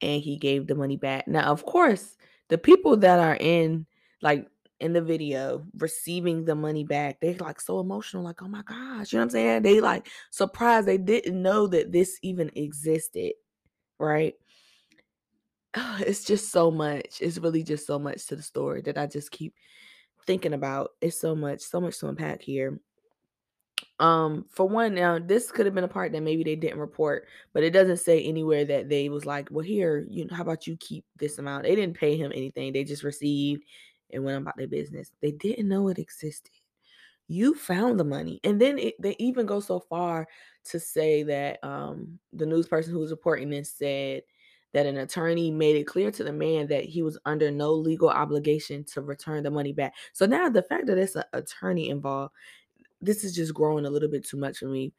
and 0.00 0.20
he 0.20 0.36
gave 0.36 0.66
the 0.66 0.74
money 0.74 0.96
back. 0.96 1.26
Now, 1.26 1.50
of 1.50 1.64
course, 1.64 2.16
the 2.48 2.58
people 2.58 2.96
that 2.98 3.18
are 3.18 3.36
in 3.40 3.86
like 4.20 4.46
in 4.80 4.92
the 4.92 5.00
video 5.00 5.64
receiving 5.78 6.44
the 6.44 6.54
money 6.54 6.84
back, 6.84 7.20
they're 7.20 7.34
like 7.34 7.60
so 7.60 7.80
emotional, 7.80 8.22
like, 8.22 8.42
oh 8.42 8.48
my 8.48 8.62
gosh, 8.62 9.12
you 9.12 9.18
know 9.18 9.22
what 9.22 9.26
I'm 9.26 9.30
saying? 9.30 9.62
They 9.62 9.80
like 9.80 10.08
surprised 10.30 10.86
they 10.86 10.98
didn't 10.98 11.40
know 11.40 11.66
that 11.68 11.92
this 11.92 12.18
even 12.22 12.50
existed, 12.54 13.32
right? 13.98 14.34
It's 16.00 16.24
just 16.24 16.52
so 16.52 16.70
much. 16.70 17.20
It's 17.20 17.38
really 17.38 17.62
just 17.62 17.86
so 17.86 17.98
much 17.98 18.26
to 18.26 18.36
the 18.36 18.42
story 18.42 18.82
that 18.82 18.98
I 18.98 19.06
just 19.06 19.30
keep 19.30 19.54
thinking 20.26 20.54
about. 20.54 20.90
It's 21.00 21.20
so 21.20 21.34
much, 21.34 21.60
so 21.60 21.80
much 21.80 21.98
to 22.00 22.08
unpack 22.08 22.42
here. 22.42 22.80
Um, 24.00 24.44
for 24.50 24.68
one, 24.68 24.94
now 24.94 25.18
this 25.18 25.50
could 25.50 25.66
have 25.66 25.74
been 25.74 25.84
a 25.84 25.88
part 25.88 26.12
that 26.12 26.22
maybe 26.22 26.42
they 26.42 26.56
didn't 26.56 26.80
report, 26.80 27.26
but 27.52 27.62
it 27.62 27.70
doesn't 27.70 27.98
say 27.98 28.22
anywhere 28.22 28.64
that 28.64 28.88
they 28.88 29.08
was 29.08 29.24
like, 29.24 29.48
well, 29.50 29.64
here, 29.64 30.06
you 30.08 30.24
know, 30.24 30.34
how 30.34 30.42
about 30.42 30.66
you 30.66 30.76
keep 30.78 31.04
this 31.18 31.38
amount? 31.38 31.64
They 31.64 31.74
didn't 31.74 31.96
pay 31.96 32.16
him 32.16 32.32
anything. 32.34 32.72
They 32.72 32.84
just 32.84 33.04
received 33.04 33.64
and 34.12 34.24
went 34.24 34.38
about 34.38 34.56
their 34.56 34.68
business. 34.68 35.12
They 35.20 35.32
didn't 35.32 35.68
know 35.68 35.88
it 35.88 35.98
existed. 35.98 36.52
You 37.28 37.54
found 37.54 37.98
the 37.98 38.04
money. 38.04 38.40
And 38.44 38.60
then 38.60 38.78
it, 38.78 38.94
they 39.00 39.16
even 39.18 39.46
go 39.46 39.60
so 39.60 39.80
far 39.80 40.28
to 40.66 40.80
say 40.80 41.22
that 41.22 41.58
um, 41.64 42.18
the 42.32 42.46
news 42.46 42.68
person 42.68 42.92
who 42.92 42.98
was 43.00 43.10
reporting 43.10 43.50
this 43.50 43.72
said 43.72 44.22
that 44.74 44.86
an 44.86 44.98
attorney 44.98 45.50
made 45.50 45.76
it 45.76 45.84
clear 45.84 46.10
to 46.10 46.24
the 46.24 46.32
man 46.32 46.66
that 46.66 46.84
he 46.84 47.02
was 47.02 47.16
under 47.24 47.50
no 47.50 47.72
legal 47.72 48.10
obligation 48.10 48.84
to 48.84 49.00
return 49.00 49.42
the 49.42 49.50
money 49.50 49.72
back. 49.72 49.94
So 50.12 50.26
now 50.26 50.48
the 50.48 50.62
fact 50.62 50.86
that 50.86 50.98
it's 50.98 51.16
an 51.16 51.24
attorney 51.32 51.90
involved, 51.90 52.34
this 53.00 53.22
is 53.22 53.34
just 53.34 53.54
growing 53.54 53.86
a 53.86 53.90
little 53.90 54.10
bit 54.10 54.26
too 54.26 54.36
much 54.36 54.58
for 54.58 54.66
me. 54.66 54.92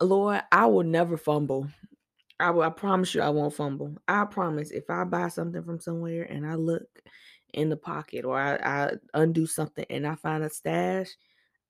Lord, 0.00 0.42
I 0.52 0.66
will 0.66 0.84
never 0.84 1.16
fumble. 1.16 1.68
I 2.40 2.50
will, 2.50 2.62
I 2.62 2.70
promise 2.70 3.14
you 3.14 3.20
I 3.20 3.30
won't 3.30 3.54
fumble. 3.54 3.96
I 4.06 4.24
promise 4.24 4.70
if 4.70 4.88
I 4.88 5.02
buy 5.02 5.28
something 5.28 5.62
from 5.64 5.80
somewhere 5.80 6.22
and 6.22 6.46
I 6.46 6.54
look 6.54 6.86
in 7.54 7.68
the 7.68 7.76
pocket 7.76 8.24
or 8.24 8.38
I, 8.38 8.56
I 8.56 8.92
undo 9.14 9.46
something 9.46 9.86
and 9.88 10.06
I 10.06 10.14
find 10.14 10.44
a 10.44 10.50
stash, 10.50 11.08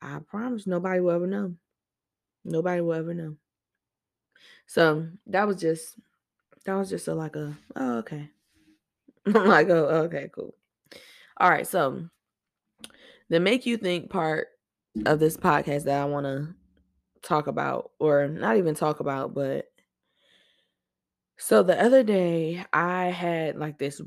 I 0.01 0.19
promise 0.29 0.67
nobody 0.67 1.01
will 1.01 1.13
ever 1.13 1.27
know. 1.27 1.55
Nobody 2.45 2.81
will 2.81 2.95
ever 2.95 3.15
know. 3.15 3.37
So 4.67 5.09
that 5.27 5.47
was 5.47 5.57
just 5.57 5.99
that 6.65 6.75
was 6.75 6.91
just 6.91 7.09
a 7.09 7.15
like 7.15 7.37
a 7.37 7.57
oh 7.77 7.99
okay. 7.99 8.29
I'm 9.27 9.47
like, 9.47 9.69
oh 9.71 9.87
okay, 10.07 10.31
cool. 10.35 10.55
All 11.39 11.51
right, 11.51 11.67
so 11.67 12.09
the 13.29 13.41
make 13.41 13.67
you 13.67 13.77
think 13.77 14.11
part 14.11 14.49
of 15.07 15.21
this 15.21 15.37
podcast 15.37 15.85
that 15.85 16.01
I 16.01 16.05
want 16.07 16.27
to 16.27 16.55
talk 17.23 17.47
about, 17.47 17.93
or 17.99 18.29
not 18.29 18.57
even 18.57 18.75
talk 18.75 19.01
about, 19.01 19.35
but 19.35 19.67
so 21.37 21.63
the 21.63 21.81
other 21.81 22.03
day 22.03 22.65
I 22.73 23.07
had 23.07 23.57
like 23.57 23.79
this 23.79 24.01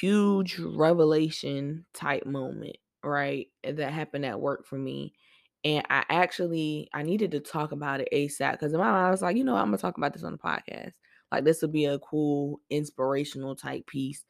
huge 0.00 0.58
revelation 0.58 1.84
type 1.94 2.26
moment, 2.26 2.76
right? 3.02 3.48
Eh, 3.64 3.72
that 3.72 3.92
happened 3.92 4.24
at 4.24 4.40
work 4.40 4.66
for 4.66 4.78
me. 4.78 5.14
And 5.64 5.84
I 5.90 6.04
actually 6.08 6.88
I 6.92 7.02
needed 7.02 7.30
to 7.32 7.40
talk 7.40 7.72
about 7.72 8.00
it 8.00 8.08
ASAP 8.12 8.52
because 8.52 8.72
in 8.72 8.80
my 8.80 8.90
mind 8.90 9.06
I 9.06 9.10
was 9.10 9.22
like, 9.22 9.36
you 9.36 9.44
know, 9.44 9.56
I'm 9.56 9.66
gonna 9.66 9.78
talk 9.78 9.96
about 9.96 10.12
this 10.12 10.24
on 10.24 10.32
the 10.32 10.38
podcast. 10.38 10.94
Like 11.30 11.44
this 11.44 11.62
would 11.62 11.72
be 11.72 11.84
a 11.86 11.98
cool 12.00 12.60
inspirational 12.68 13.54
type 13.54 13.86
piece. 13.86 14.24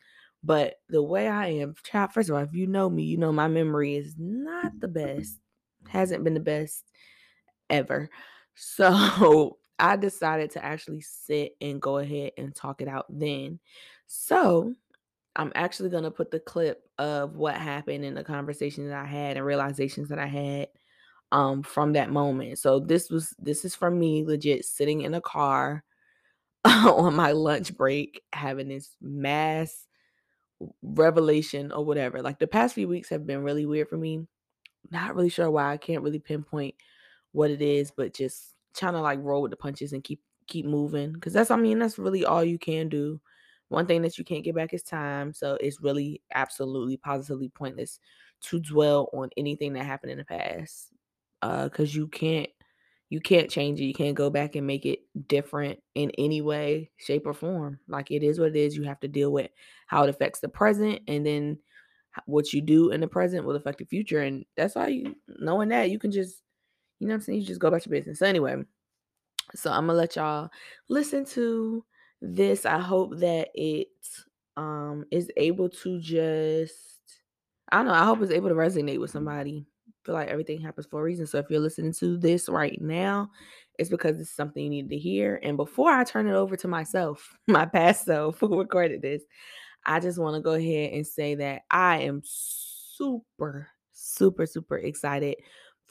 But 0.44 0.74
the 0.88 1.02
way 1.02 1.28
I 1.28 1.48
am, 1.48 1.74
child, 1.84 2.12
first 2.12 2.28
of 2.28 2.36
all, 2.36 2.42
if 2.42 2.52
you 2.52 2.66
know 2.66 2.90
me, 2.90 3.04
you 3.04 3.16
know 3.16 3.32
my 3.32 3.48
memory 3.48 3.96
is 3.96 4.14
not 4.18 4.72
the 4.80 4.88
best. 4.88 5.38
Hasn't 5.88 6.24
been 6.24 6.34
the 6.34 6.40
best 6.40 6.84
ever. 7.70 8.10
So 8.54 9.58
I 9.78 9.96
decided 9.96 10.50
to 10.52 10.64
actually 10.64 11.00
sit 11.00 11.56
and 11.60 11.80
go 11.80 11.98
ahead 11.98 12.32
and 12.36 12.54
talk 12.54 12.80
it 12.82 12.88
out 12.88 13.06
then. 13.08 13.58
So 14.06 14.74
I'm 15.36 15.52
actually 15.54 15.90
going 15.90 16.04
to 16.04 16.10
put 16.10 16.30
the 16.30 16.40
clip 16.40 16.82
of 16.98 17.36
what 17.36 17.54
happened 17.56 18.04
in 18.04 18.14
the 18.14 18.24
conversation 18.24 18.88
that 18.88 18.98
I 18.98 19.06
had 19.06 19.36
and 19.36 19.46
realizations 19.46 20.08
that 20.10 20.18
I 20.18 20.26
had 20.26 20.68
um 21.32 21.62
from 21.62 21.94
that 21.94 22.10
moment. 22.10 22.58
So 22.58 22.80
this 22.80 23.10
was 23.10 23.34
this 23.38 23.64
is 23.64 23.74
from 23.74 23.98
me 23.98 24.24
legit 24.24 24.64
sitting 24.64 25.02
in 25.02 25.14
a 25.14 25.20
car 25.20 25.84
on 26.66 27.14
my 27.14 27.32
lunch 27.32 27.76
break 27.76 28.22
having 28.32 28.68
this 28.68 28.96
mass 29.00 29.86
revelation 30.82 31.72
or 31.72 31.84
whatever. 31.84 32.22
Like 32.22 32.38
the 32.38 32.46
past 32.46 32.74
few 32.74 32.88
weeks 32.88 33.08
have 33.10 33.26
been 33.26 33.42
really 33.42 33.66
weird 33.66 33.88
for 33.88 33.96
me. 33.96 34.26
Not 34.90 35.14
really 35.16 35.30
sure 35.30 35.50
why. 35.50 35.72
I 35.72 35.76
can't 35.78 36.02
really 36.02 36.20
pinpoint 36.20 36.74
what 37.32 37.50
it 37.50 37.62
is, 37.62 37.92
but 37.96 38.14
just 38.14 38.54
trying 38.76 38.94
to 38.94 39.00
like 39.00 39.20
roll 39.22 39.42
with 39.42 39.50
the 39.52 39.56
punches 39.56 39.92
and 39.92 40.04
keep 40.04 40.20
keep 40.48 40.66
moving 40.66 41.12
because 41.12 41.32
that's 41.32 41.50
I 41.50 41.56
mean 41.56 41.78
that's 41.78 41.98
really 41.98 42.24
all 42.24 42.44
you 42.44 42.58
can 42.58 42.88
do. 42.88 43.20
One 43.72 43.86
thing 43.86 44.02
that 44.02 44.18
you 44.18 44.24
can't 44.24 44.44
get 44.44 44.54
back 44.54 44.74
is 44.74 44.82
time, 44.82 45.32
so 45.32 45.56
it's 45.60 45.80
really 45.80 46.20
absolutely 46.34 46.98
positively 46.98 47.48
pointless 47.48 47.98
to 48.42 48.60
dwell 48.60 49.08
on 49.14 49.30
anything 49.36 49.72
that 49.72 49.84
happened 49.84 50.12
in 50.12 50.18
the 50.18 50.24
past 50.24 50.88
uh 51.42 51.68
cuz 51.68 51.94
you 51.94 52.06
can't 52.08 52.50
you 53.08 53.20
can't 53.20 53.50
change 53.50 53.80
it. 53.80 53.84
You 53.84 53.94
can't 53.94 54.14
go 54.14 54.30
back 54.30 54.56
and 54.56 54.66
make 54.66 54.86
it 54.86 55.00
different 55.28 55.78
in 55.94 56.10
any 56.16 56.40
way, 56.40 56.90
shape 56.96 57.26
or 57.26 57.34
form. 57.34 57.78
Like 57.88 58.10
it 58.10 58.22
is 58.22 58.38
what 58.40 58.48
it 58.50 58.56
is. 58.56 58.76
You 58.76 58.84
have 58.84 59.00
to 59.00 59.08
deal 59.08 59.32
with 59.32 59.50
how 59.86 60.02
it 60.04 60.10
affects 60.10 60.40
the 60.40 60.48
present 60.48 61.00
and 61.08 61.24
then 61.24 61.58
what 62.26 62.52
you 62.52 62.60
do 62.60 62.90
in 62.90 63.00
the 63.00 63.08
present 63.08 63.44
will 63.44 63.56
affect 63.56 63.78
the 63.78 63.84
future 63.86 64.20
and 64.20 64.44
that's 64.56 64.74
why 64.74 64.88
you 64.88 65.14
knowing 65.28 65.68
that 65.70 65.90
you 65.90 65.98
can 65.98 66.10
just 66.10 66.42
you 67.00 67.08
know 67.08 67.14
I'm 67.14 67.20
saying? 67.20 67.40
You 67.40 67.46
just 67.46 67.60
go 67.60 67.68
about 67.68 67.84
your 67.86 67.90
business. 67.90 68.18
So 68.20 68.26
anyway, 68.26 68.56
so 69.54 69.70
I'm 69.70 69.86
gonna 69.86 69.98
let 69.98 70.16
y'all 70.16 70.50
listen 70.88 71.24
to 71.26 71.84
this. 72.22 72.66
I 72.66 72.78
hope 72.80 73.18
that 73.18 73.50
it 73.54 73.88
um 74.56 75.04
is 75.10 75.30
able 75.36 75.68
to 75.70 76.00
just 76.00 77.00
I 77.70 77.78
don't 77.78 77.86
know, 77.86 77.94
I 77.94 78.04
hope 78.04 78.22
it's 78.22 78.32
able 78.32 78.50
to 78.50 78.54
resonate 78.54 79.00
with 79.00 79.10
somebody. 79.10 79.66
I 79.88 79.92
feel 80.04 80.14
like 80.14 80.28
everything 80.28 80.60
happens 80.60 80.86
for 80.86 81.00
a 81.00 81.04
reason. 81.04 81.26
So 81.26 81.38
if 81.38 81.46
you're 81.50 81.60
listening 81.60 81.92
to 81.94 82.18
this 82.18 82.48
right 82.48 82.78
now, 82.80 83.30
it's 83.78 83.90
because 83.90 84.20
it's 84.20 84.30
something 84.30 84.62
you 84.62 84.70
need 84.70 84.90
to 84.90 84.98
hear. 84.98 85.40
And 85.42 85.56
before 85.56 85.90
I 85.90 86.04
turn 86.04 86.28
it 86.28 86.34
over 86.34 86.56
to 86.56 86.68
myself, 86.68 87.36
my 87.48 87.66
past 87.66 88.04
self 88.04 88.40
who 88.40 88.58
recorded 88.58 89.02
this, 89.02 89.22
I 89.84 90.00
just 90.00 90.18
want 90.18 90.36
to 90.36 90.42
go 90.42 90.52
ahead 90.54 90.92
and 90.92 91.06
say 91.06 91.34
that 91.36 91.62
I 91.70 92.00
am 92.00 92.22
super, 92.24 93.68
super, 93.92 94.46
super 94.46 94.78
excited 94.78 95.36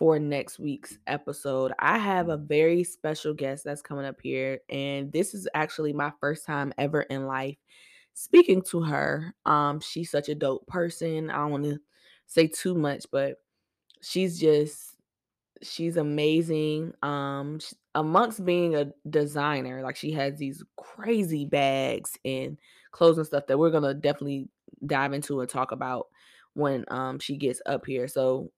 for 0.02 0.18
next 0.18 0.58
week's 0.58 0.98
episode. 1.06 1.72
I 1.78 2.00
have 2.00 2.30
a 2.30 2.38
very 2.38 2.84
special 2.84 3.36
guest 3.36 3.64
that's 3.64 3.84
coming 3.84 4.04
up 4.04 4.20
here, 4.20 4.58
and 4.68 5.12
this 5.12 5.36
is 5.36 5.48
actually 5.54 5.94
my 5.94 6.12
first 6.20 6.44
time 6.44 6.74
ever 6.80 7.02
in 7.02 7.28
life 7.28 7.56
speaking 8.16 8.64
to 8.64 8.82
her. 8.82 9.32
Um, 9.46 9.80
she's 9.80 10.10
such 10.10 10.28
a 10.28 10.34
dope 10.34 10.66
person. 10.66 11.30
I 11.30 11.36
don't 11.36 11.52
want 11.52 11.66
to 11.66 11.78
say 12.26 12.48
too 12.48 12.74
much, 12.74 13.06
but 13.12 13.36
she's 14.02 14.40
just 14.40 14.98
she's 15.62 15.98
amazing. 15.98 16.94
Um, 17.04 17.60
she, 17.60 17.76
amongst 17.94 18.44
being 18.44 18.76
a 18.76 18.92
designer, 19.08 19.84
like 19.84 19.98
she 19.98 20.14
has 20.14 20.36
these 20.40 20.64
crazy 20.78 21.46
bags 21.46 22.18
and 22.26 22.58
clothes 22.90 23.20
and 23.20 23.28
stuff 23.28 23.46
that 23.46 23.60
we're 23.60 23.70
gonna 23.70 23.94
definitely 23.94 24.50
dive 24.84 25.14
into 25.14 25.42
and 25.42 25.50
talk 25.50 25.72
about 25.72 26.08
when 26.56 26.86
um 26.88 27.20
she 27.20 27.38
gets 27.38 27.62
up 27.68 27.86
here. 27.86 28.08
So 28.08 28.52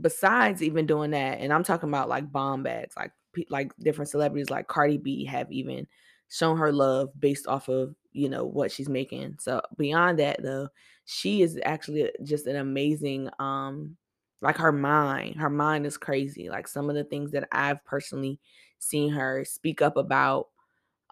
besides 0.00 0.62
even 0.62 0.86
doing 0.86 1.10
that, 1.12 1.40
and 1.40 1.52
I'm 1.52 1.64
talking 1.64 1.88
about 1.88 2.08
like 2.08 2.30
bomb 2.30 2.62
bags, 2.62 2.94
like 2.96 3.12
like 3.50 3.72
different 3.78 4.08
celebrities 4.10 4.50
like 4.50 4.66
Cardi 4.68 4.98
B 4.98 5.24
have 5.26 5.50
even 5.52 5.86
shown 6.28 6.56
her 6.58 6.72
love 6.72 7.10
based 7.18 7.46
off 7.46 7.68
of 7.68 7.94
you 8.12 8.28
know 8.28 8.44
what 8.44 8.72
she's 8.72 8.88
making. 8.88 9.36
So 9.40 9.60
beyond 9.76 10.18
that 10.18 10.42
though, 10.42 10.68
she 11.04 11.42
is 11.42 11.58
actually 11.64 12.10
just 12.22 12.46
an 12.46 12.56
amazing 12.56 13.30
um 13.38 13.96
like 14.42 14.56
her 14.58 14.72
mind. 14.72 15.36
Her 15.36 15.50
mind 15.50 15.86
is 15.86 15.96
crazy. 15.96 16.48
Like 16.48 16.68
some 16.68 16.88
of 16.90 16.96
the 16.96 17.04
things 17.04 17.32
that 17.32 17.48
I've 17.52 17.84
personally 17.84 18.38
seen 18.78 19.10
her 19.12 19.44
speak 19.44 19.82
up 19.82 19.96
about 19.96 20.48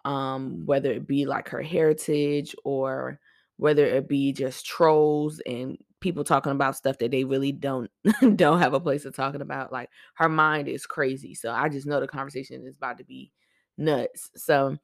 um 0.05 0.65
whether 0.65 0.91
it 0.91 1.07
be 1.07 1.25
like 1.25 1.49
her 1.49 1.61
heritage 1.61 2.55
or 2.63 3.19
whether 3.57 3.85
it 3.85 4.07
be 4.07 4.33
just 4.33 4.65
trolls 4.65 5.41
and 5.45 5.77
people 5.99 6.23
talking 6.23 6.51
about 6.51 6.75
stuff 6.75 6.97
that 6.99 7.11
they 7.11 7.23
really 7.23 7.51
don't 7.51 7.89
don't 8.35 8.59
have 8.59 8.73
a 8.73 8.79
place 8.79 9.05
of 9.05 9.15
talking 9.15 9.41
about. 9.41 9.71
Like 9.71 9.89
her 10.15 10.29
mind 10.29 10.67
is 10.67 10.85
crazy. 10.85 11.33
So 11.35 11.51
I 11.51 11.69
just 11.69 11.87
know 11.87 11.99
the 11.99 12.07
conversation 12.07 12.65
is 12.65 12.75
about 12.75 12.97
to 12.99 13.03
be 13.03 13.31
nuts. 13.77 14.29
So 14.35 14.77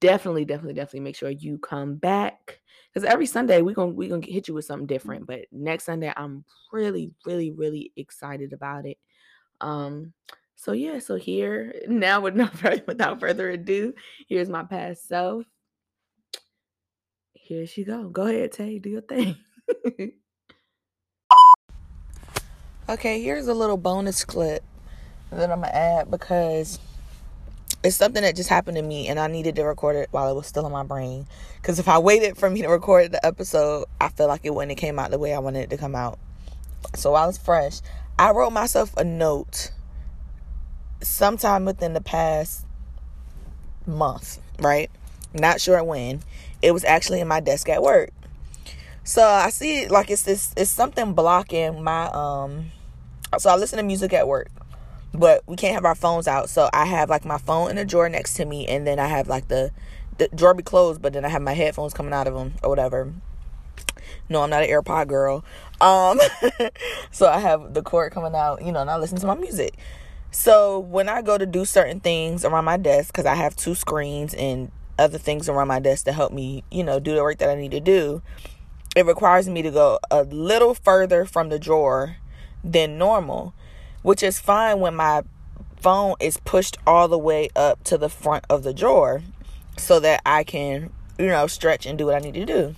definitely, 0.00 0.44
definitely, 0.44 0.74
definitely 0.74 1.00
make 1.00 1.16
sure 1.16 1.30
you 1.30 1.58
come 1.58 1.96
back. 1.96 2.60
Because 2.92 3.08
every 3.08 3.26
Sunday 3.26 3.62
we're 3.62 3.74
gonna 3.74 3.92
we're 3.92 4.10
gonna 4.10 4.26
hit 4.26 4.48
you 4.48 4.54
with 4.54 4.64
something 4.64 4.86
different. 4.86 5.26
But 5.26 5.46
next 5.50 5.84
Sunday, 5.84 6.12
I'm 6.16 6.44
really, 6.72 7.12
really, 7.26 7.50
really 7.50 7.92
excited 7.96 8.52
about 8.52 8.86
it. 8.86 8.98
Um, 9.60 10.12
so 10.56 10.72
yeah, 10.72 10.98
so 10.98 11.16
here 11.16 11.74
now 11.88 12.20
with 12.20 12.34
no 12.34 12.48
without 12.86 13.20
further 13.20 13.50
ado, 13.50 13.94
here's 14.28 14.48
my 14.48 14.62
past 14.64 15.08
self. 15.08 15.44
Here 17.34 17.66
she 17.66 17.84
go. 17.84 18.08
Go 18.08 18.26
ahead, 18.26 18.52
Tay, 18.52 18.78
do 18.78 18.90
your 18.90 19.02
thing. 19.02 19.36
Okay, 22.92 23.22
here's 23.22 23.48
a 23.48 23.54
little 23.54 23.78
bonus 23.78 24.22
clip 24.22 24.62
that 25.30 25.50
I'm 25.50 25.62
gonna 25.62 25.72
add 25.72 26.10
because 26.10 26.78
it's 27.82 27.96
something 27.96 28.20
that 28.20 28.36
just 28.36 28.50
happened 28.50 28.76
to 28.76 28.82
me 28.82 29.08
and 29.08 29.18
I 29.18 29.28
needed 29.28 29.56
to 29.56 29.62
record 29.62 29.96
it 29.96 30.08
while 30.10 30.30
it 30.30 30.34
was 30.34 30.46
still 30.46 30.66
in 30.66 30.72
my 30.72 30.82
brain. 30.82 31.26
Because 31.56 31.78
if 31.78 31.88
I 31.88 31.98
waited 31.98 32.36
for 32.36 32.50
me 32.50 32.60
to 32.60 32.68
record 32.68 33.10
the 33.10 33.24
episode, 33.24 33.86
I 33.98 34.10
feel 34.10 34.28
like 34.28 34.42
it 34.44 34.54
wouldn't 34.54 34.72
have 34.72 34.78
came 34.78 34.98
out 34.98 35.10
the 35.10 35.18
way 35.18 35.32
I 35.32 35.38
wanted 35.38 35.60
it 35.60 35.70
to 35.70 35.78
come 35.78 35.94
out. 35.94 36.18
So 36.94 37.12
while 37.12 37.30
it's 37.30 37.38
fresh, 37.38 37.80
I 38.18 38.30
wrote 38.32 38.52
myself 38.52 38.94
a 38.98 39.04
note 39.04 39.72
sometime 41.00 41.64
within 41.64 41.94
the 41.94 42.02
past 42.02 42.66
month, 43.86 44.38
right? 44.58 44.90
Not 45.32 45.62
sure 45.62 45.82
when. 45.82 46.20
It 46.60 46.72
was 46.72 46.84
actually 46.84 47.20
in 47.20 47.28
my 47.28 47.40
desk 47.40 47.70
at 47.70 47.82
work. 47.82 48.10
So 49.02 49.26
I 49.26 49.48
see 49.48 49.84
it 49.84 49.90
like 49.90 50.10
it's 50.10 50.24
this 50.24 50.52
it's 50.58 50.70
something 50.70 51.14
blocking 51.14 51.82
my 51.82 52.10
um 52.10 52.70
so 53.38 53.50
I 53.50 53.56
listen 53.56 53.78
to 53.78 53.82
music 53.82 54.12
at 54.12 54.28
work, 54.28 54.48
but 55.14 55.42
we 55.46 55.56
can't 55.56 55.74
have 55.74 55.84
our 55.84 55.94
phones 55.94 56.28
out. 56.28 56.50
So 56.50 56.68
I 56.72 56.84
have 56.86 57.10
like 57.10 57.24
my 57.24 57.38
phone 57.38 57.70
in 57.70 57.78
a 57.78 57.84
drawer 57.84 58.08
next 58.08 58.34
to 58.34 58.44
me, 58.44 58.66
and 58.66 58.86
then 58.86 58.98
I 58.98 59.06
have 59.06 59.28
like 59.28 59.48
the, 59.48 59.70
the 60.18 60.28
drawer 60.34 60.54
be 60.54 60.62
closed, 60.62 61.02
but 61.02 61.12
then 61.12 61.24
I 61.24 61.28
have 61.28 61.42
my 61.42 61.54
headphones 61.54 61.94
coming 61.94 62.12
out 62.12 62.26
of 62.26 62.34
them 62.34 62.54
or 62.62 62.70
whatever. 62.70 63.12
No, 64.28 64.42
I'm 64.42 64.50
not 64.50 64.62
an 64.62 64.68
AirPod 64.68 65.08
girl. 65.08 65.44
Um, 65.80 66.20
so 67.10 67.28
I 67.28 67.38
have 67.38 67.74
the 67.74 67.82
cord 67.82 68.12
coming 68.12 68.34
out, 68.34 68.62
you 68.64 68.72
know, 68.72 68.80
and 68.80 68.90
I 68.90 68.96
listen 68.96 69.18
to 69.18 69.26
my 69.26 69.34
music. 69.34 69.74
So 70.30 70.78
when 70.78 71.08
I 71.08 71.20
go 71.20 71.36
to 71.36 71.44
do 71.44 71.64
certain 71.64 72.00
things 72.00 72.44
around 72.44 72.64
my 72.64 72.76
desk, 72.76 73.12
because 73.12 73.26
I 73.26 73.34
have 73.34 73.54
two 73.54 73.74
screens 73.74 74.32
and 74.34 74.70
other 74.98 75.18
things 75.18 75.48
around 75.48 75.68
my 75.68 75.80
desk 75.80 76.06
to 76.06 76.12
help 76.12 76.32
me, 76.32 76.64
you 76.70 76.84
know, 76.84 76.98
do 76.98 77.14
the 77.14 77.22
work 77.22 77.38
that 77.38 77.50
I 77.50 77.54
need 77.54 77.72
to 77.72 77.80
do, 77.80 78.22
it 78.96 79.04
requires 79.04 79.48
me 79.48 79.62
to 79.62 79.70
go 79.70 79.98
a 80.10 80.22
little 80.22 80.74
further 80.74 81.24
from 81.24 81.48
the 81.48 81.58
drawer 81.58 82.16
than 82.64 82.98
normal, 82.98 83.54
which 84.02 84.22
is 84.22 84.38
fine 84.38 84.80
when 84.80 84.94
my 84.94 85.22
phone 85.80 86.14
is 86.20 86.36
pushed 86.38 86.78
all 86.86 87.08
the 87.08 87.18
way 87.18 87.48
up 87.56 87.82
to 87.84 87.98
the 87.98 88.08
front 88.08 88.44
of 88.48 88.62
the 88.62 88.72
drawer 88.72 89.22
so 89.76 89.98
that 90.00 90.22
I 90.24 90.44
can, 90.44 90.90
you 91.18 91.26
know, 91.26 91.46
stretch 91.46 91.86
and 91.86 91.98
do 91.98 92.06
what 92.06 92.14
I 92.14 92.18
need 92.18 92.34
to 92.34 92.46
do. 92.46 92.76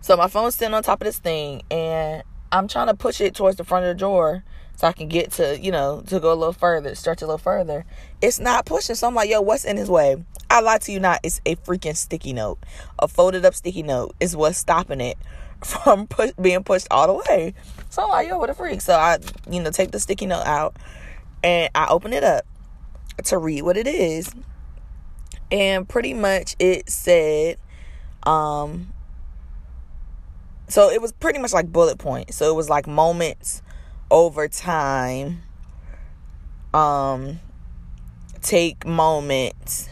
So 0.00 0.16
my 0.16 0.28
phone's 0.28 0.54
sitting 0.54 0.74
on 0.74 0.82
top 0.82 1.00
of 1.00 1.06
this 1.06 1.18
thing 1.18 1.62
and 1.70 2.22
I'm 2.52 2.68
trying 2.68 2.86
to 2.86 2.94
push 2.94 3.20
it 3.20 3.34
towards 3.34 3.56
the 3.56 3.64
front 3.64 3.84
of 3.84 3.88
the 3.88 3.98
drawer 3.98 4.44
so 4.76 4.86
I 4.86 4.92
can 4.92 5.08
get 5.08 5.32
to, 5.32 5.58
you 5.60 5.70
know, 5.70 6.02
to 6.06 6.20
go 6.20 6.32
a 6.32 6.34
little 6.34 6.54
further, 6.54 6.94
stretch 6.94 7.22
a 7.22 7.26
little 7.26 7.38
further. 7.38 7.84
It's 8.22 8.40
not 8.40 8.64
pushing. 8.64 8.94
So 8.94 9.06
I'm 9.06 9.14
like, 9.14 9.28
yo, 9.28 9.40
what's 9.42 9.64
in 9.64 9.76
his 9.76 9.90
way? 9.90 10.24
I 10.48 10.60
lie 10.60 10.78
to 10.78 10.92
you 10.92 11.00
not, 11.00 11.20
it's 11.22 11.40
a 11.44 11.56
freaking 11.56 11.96
sticky 11.96 12.32
note. 12.32 12.58
A 12.98 13.06
folded 13.06 13.44
up 13.44 13.54
sticky 13.54 13.82
note 13.82 14.16
is 14.20 14.34
what's 14.34 14.58
stopping 14.58 15.00
it 15.00 15.18
from 15.64 16.06
push, 16.06 16.32
being 16.40 16.64
pushed 16.64 16.88
all 16.90 17.06
the 17.06 17.30
way. 17.30 17.54
So 17.90 18.02
I'm 18.02 18.08
like, 18.08 18.28
yo, 18.28 18.38
what 18.38 18.50
a 18.50 18.54
freak. 18.54 18.80
So 18.80 18.94
I, 18.94 19.18
you 19.50 19.60
know, 19.60 19.70
take 19.70 19.90
the 19.90 20.00
sticky 20.00 20.26
note 20.26 20.46
out 20.46 20.76
and 21.42 21.70
I 21.74 21.88
open 21.88 22.12
it 22.12 22.24
up 22.24 22.44
to 23.24 23.38
read 23.38 23.62
what 23.62 23.76
it 23.76 23.86
is. 23.86 24.32
And 25.50 25.88
pretty 25.88 26.14
much 26.14 26.54
it 26.58 26.88
said, 26.88 27.56
um, 28.22 28.92
so 30.68 30.88
it 30.90 31.02
was 31.02 31.10
pretty 31.12 31.40
much 31.40 31.52
like 31.52 31.72
bullet 31.72 31.98
points. 31.98 32.36
So 32.36 32.50
it 32.50 32.54
was 32.54 32.70
like 32.70 32.86
moments 32.86 33.62
over 34.10 34.46
time. 34.46 35.42
Um, 36.72 37.40
take 38.40 38.86
moments 38.86 39.88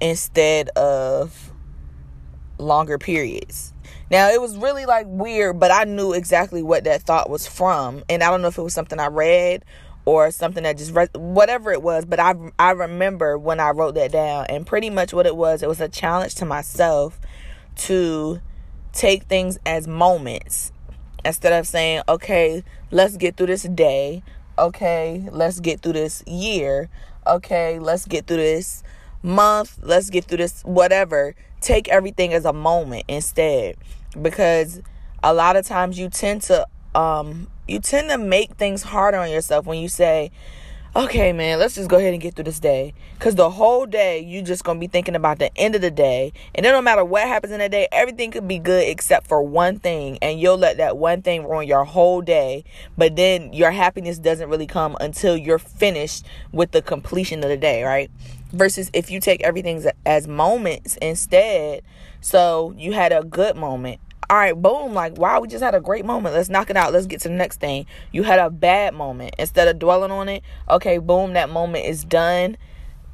instead 0.00 0.68
of 0.70 1.52
longer 2.58 2.98
periods. 2.98 3.72
Now 4.10 4.30
it 4.30 4.40
was 4.40 4.56
really 4.56 4.86
like 4.86 5.06
weird, 5.08 5.60
but 5.60 5.70
I 5.70 5.84
knew 5.84 6.12
exactly 6.12 6.62
what 6.62 6.84
that 6.84 7.02
thought 7.02 7.28
was 7.28 7.46
from, 7.46 8.04
and 8.08 8.22
I 8.22 8.30
don't 8.30 8.42
know 8.42 8.48
if 8.48 8.58
it 8.58 8.62
was 8.62 8.74
something 8.74 8.98
I 8.98 9.08
read 9.08 9.64
or 10.04 10.30
something 10.30 10.62
that 10.62 10.78
just 10.78 10.94
re- 10.94 11.08
whatever 11.14 11.72
it 11.72 11.82
was. 11.82 12.06
But 12.06 12.18
I 12.18 12.34
I 12.58 12.70
remember 12.70 13.36
when 13.36 13.60
I 13.60 13.70
wrote 13.70 13.94
that 13.96 14.12
down, 14.12 14.46
and 14.48 14.66
pretty 14.66 14.88
much 14.88 15.12
what 15.12 15.26
it 15.26 15.36
was, 15.36 15.62
it 15.62 15.68
was 15.68 15.80
a 15.80 15.88
challenge 15.88 16.34
to 16.36 16.46
myself 16.46 17.20
to 17.76 18.40
take 18.92 19.24
things 19.24 19.58
as 19.66 19.86
moments 19.86 20.72
instead 21.24 21.52
of 21.52 21.66
saying, 21.66 22.02
okay, 22.08 22.64
let's 22.90 23.16
get 23.16 23.36
through 23.36 23.46
this 23.46 23.62
day. 23.64 24.22
Okay, 24.58 25.28
let's 25.30 25.60
get 25.60 25.80
through 25.80 25.92
this 25.92 26.24
year. 26.26 26.88
Okay, 27.26 27.78
let's 27.78 28.06
get 28.06 28.26
through 28.26 28.38
this 28.38 28.82
month. 29.22 29.78
Let's 29.82 30.10
get 30.10 30.24
through 30.24 30.38
this 30.38 30.62
whatever. 30.62 31.34
Take 31.60 31.88
everything 31.88 32.32
as 32.32 32.44
a 32.44 32.52
moment 32.52 33.04
instead 33.08 33.76
because 34.20 34.80
a 35.22 35.34
lot 35.34 35.56
of 35.56 35.66
times 35.66 35.98
you 35.98 36.08
tend 36.08 36.42
to 36.42 36.66
um 36.94 37.48
you 37.66 37.80
tend 37.80 38.08
to 38.10 38.18
make 38.18 38.54
things 38.54 38.82
harder 38.82 39.18
on 39.18 39.30
yourself 39.30 39.66
when 39.66 39.78
you 39.78 39.88
say 39.88 40.30
okay, 40.96 41.32
man, 41.32 41.58
let's 41.58 41.76
just 41.76 41.88
go 41.88 41.96
ahead 41.96 42.12
and 42.12 42.20
get 42.20 42.34
through 42.34 42.44
this 42.44 42.58
day. 42.58 42.94
Because 43.14 43.34
the 43.34 43.50
whole 43.50 43.86
day, 43.86 44.20
you 44.20 44.42
just 44.42 44.64
to 44.64 44.74
be 44.74 44.86
thinking 44.86 45.14
about 45.14 45.38
the 45.38 45.56
end 45.56 45.74
of 45.74 45.80
the 45.80 45.90
day. 45.90 46.32
And 46.54 46.64
it 46.64 46.70
don't 46.70 46.84
matter 46.84 47.04
what 47.04 47.26
happens 47.26 47.52
in 47.52 47.60
the 47.60 47.68
day, 47.68 47.88
everything 47.92 48.30
could 48.30 48.48
be 48.48 48.58
good 48.58 48.88
except 48.88 49.26
for 49.26 49.42
one 49.42 49.78
thing. 49.78 50.18
And 50.22 50.40
you'll 50.40 50.58
let 50.58 50.78
that 50.78 50.96
one 50.96 51.22
thing 51.22 51.44
ruin 51.44 51.68
your 51.68 51.84
whole 51.84 52.20
day. 52.20 52.64
But 52.96 53.16
then 53.16 53.52
your 53.52 53.70
happiness 53.70 54.18
doesn't 54.18 54.48
really 54.48 54.66
come 54.66 54.96
until 55.00 55.36
you're 55.36 55.58
finished 55.58 56.26
with 56.52 56.72
the 56.72 56.82
completion 56.82 57.42
of 57.44 57.50
the 57.50 57.56
day, 57.56 57.84
right? 57.84 58.10
Versus 58.52 58.90
if 58.94 59.10
you 59.10 59.20
take 59.20 59.42
everything 59.42 59.84
as 60.06 60.26
moments 60.26 60.96
instead. 61.02 61.82
So 62.20 62.74
you 62.76 62.92
had 62.92 63.12
a 63.12 63.22
good 63.22 63.56
moment 63.56 64.00
all 64.30 64.36
right, 64.36 64.54
boom, 64.54 64.92
like, 64.92 65.16
wow, 65.16 65.40
we 65.40 65.48
just 65.48 65.64
had 65.64 65.74
a 65.74 65.80
great 65.80 66.04
moment. 66.04 66.34
Let's 66.34 66.50
knock 66.50 66.68
it 66.68 66.76
out. 66.76 66.92
Let's 66.92 67.06
get 67.06 67.22
to 67.22 67.28
the 67.28 67.34
next 67.34 67.60
thing. 67.60 67.86
You 68.12 68.24
had 68.24 68.38
a 68.38 68.50
bad 68.50 68.92
moment. 68.92 69.34
Instead 69.38 69.68
of 69.68 69.78
dwelling 69.78 70.10
on 70.10 70.28
it, 70.28 70.42
okay, 70.68 70.98
boom, 70.98 71.32
that 71.32 71.48
moment 71.48 71.86
is 71.86 72.04
done. 72.04 72.58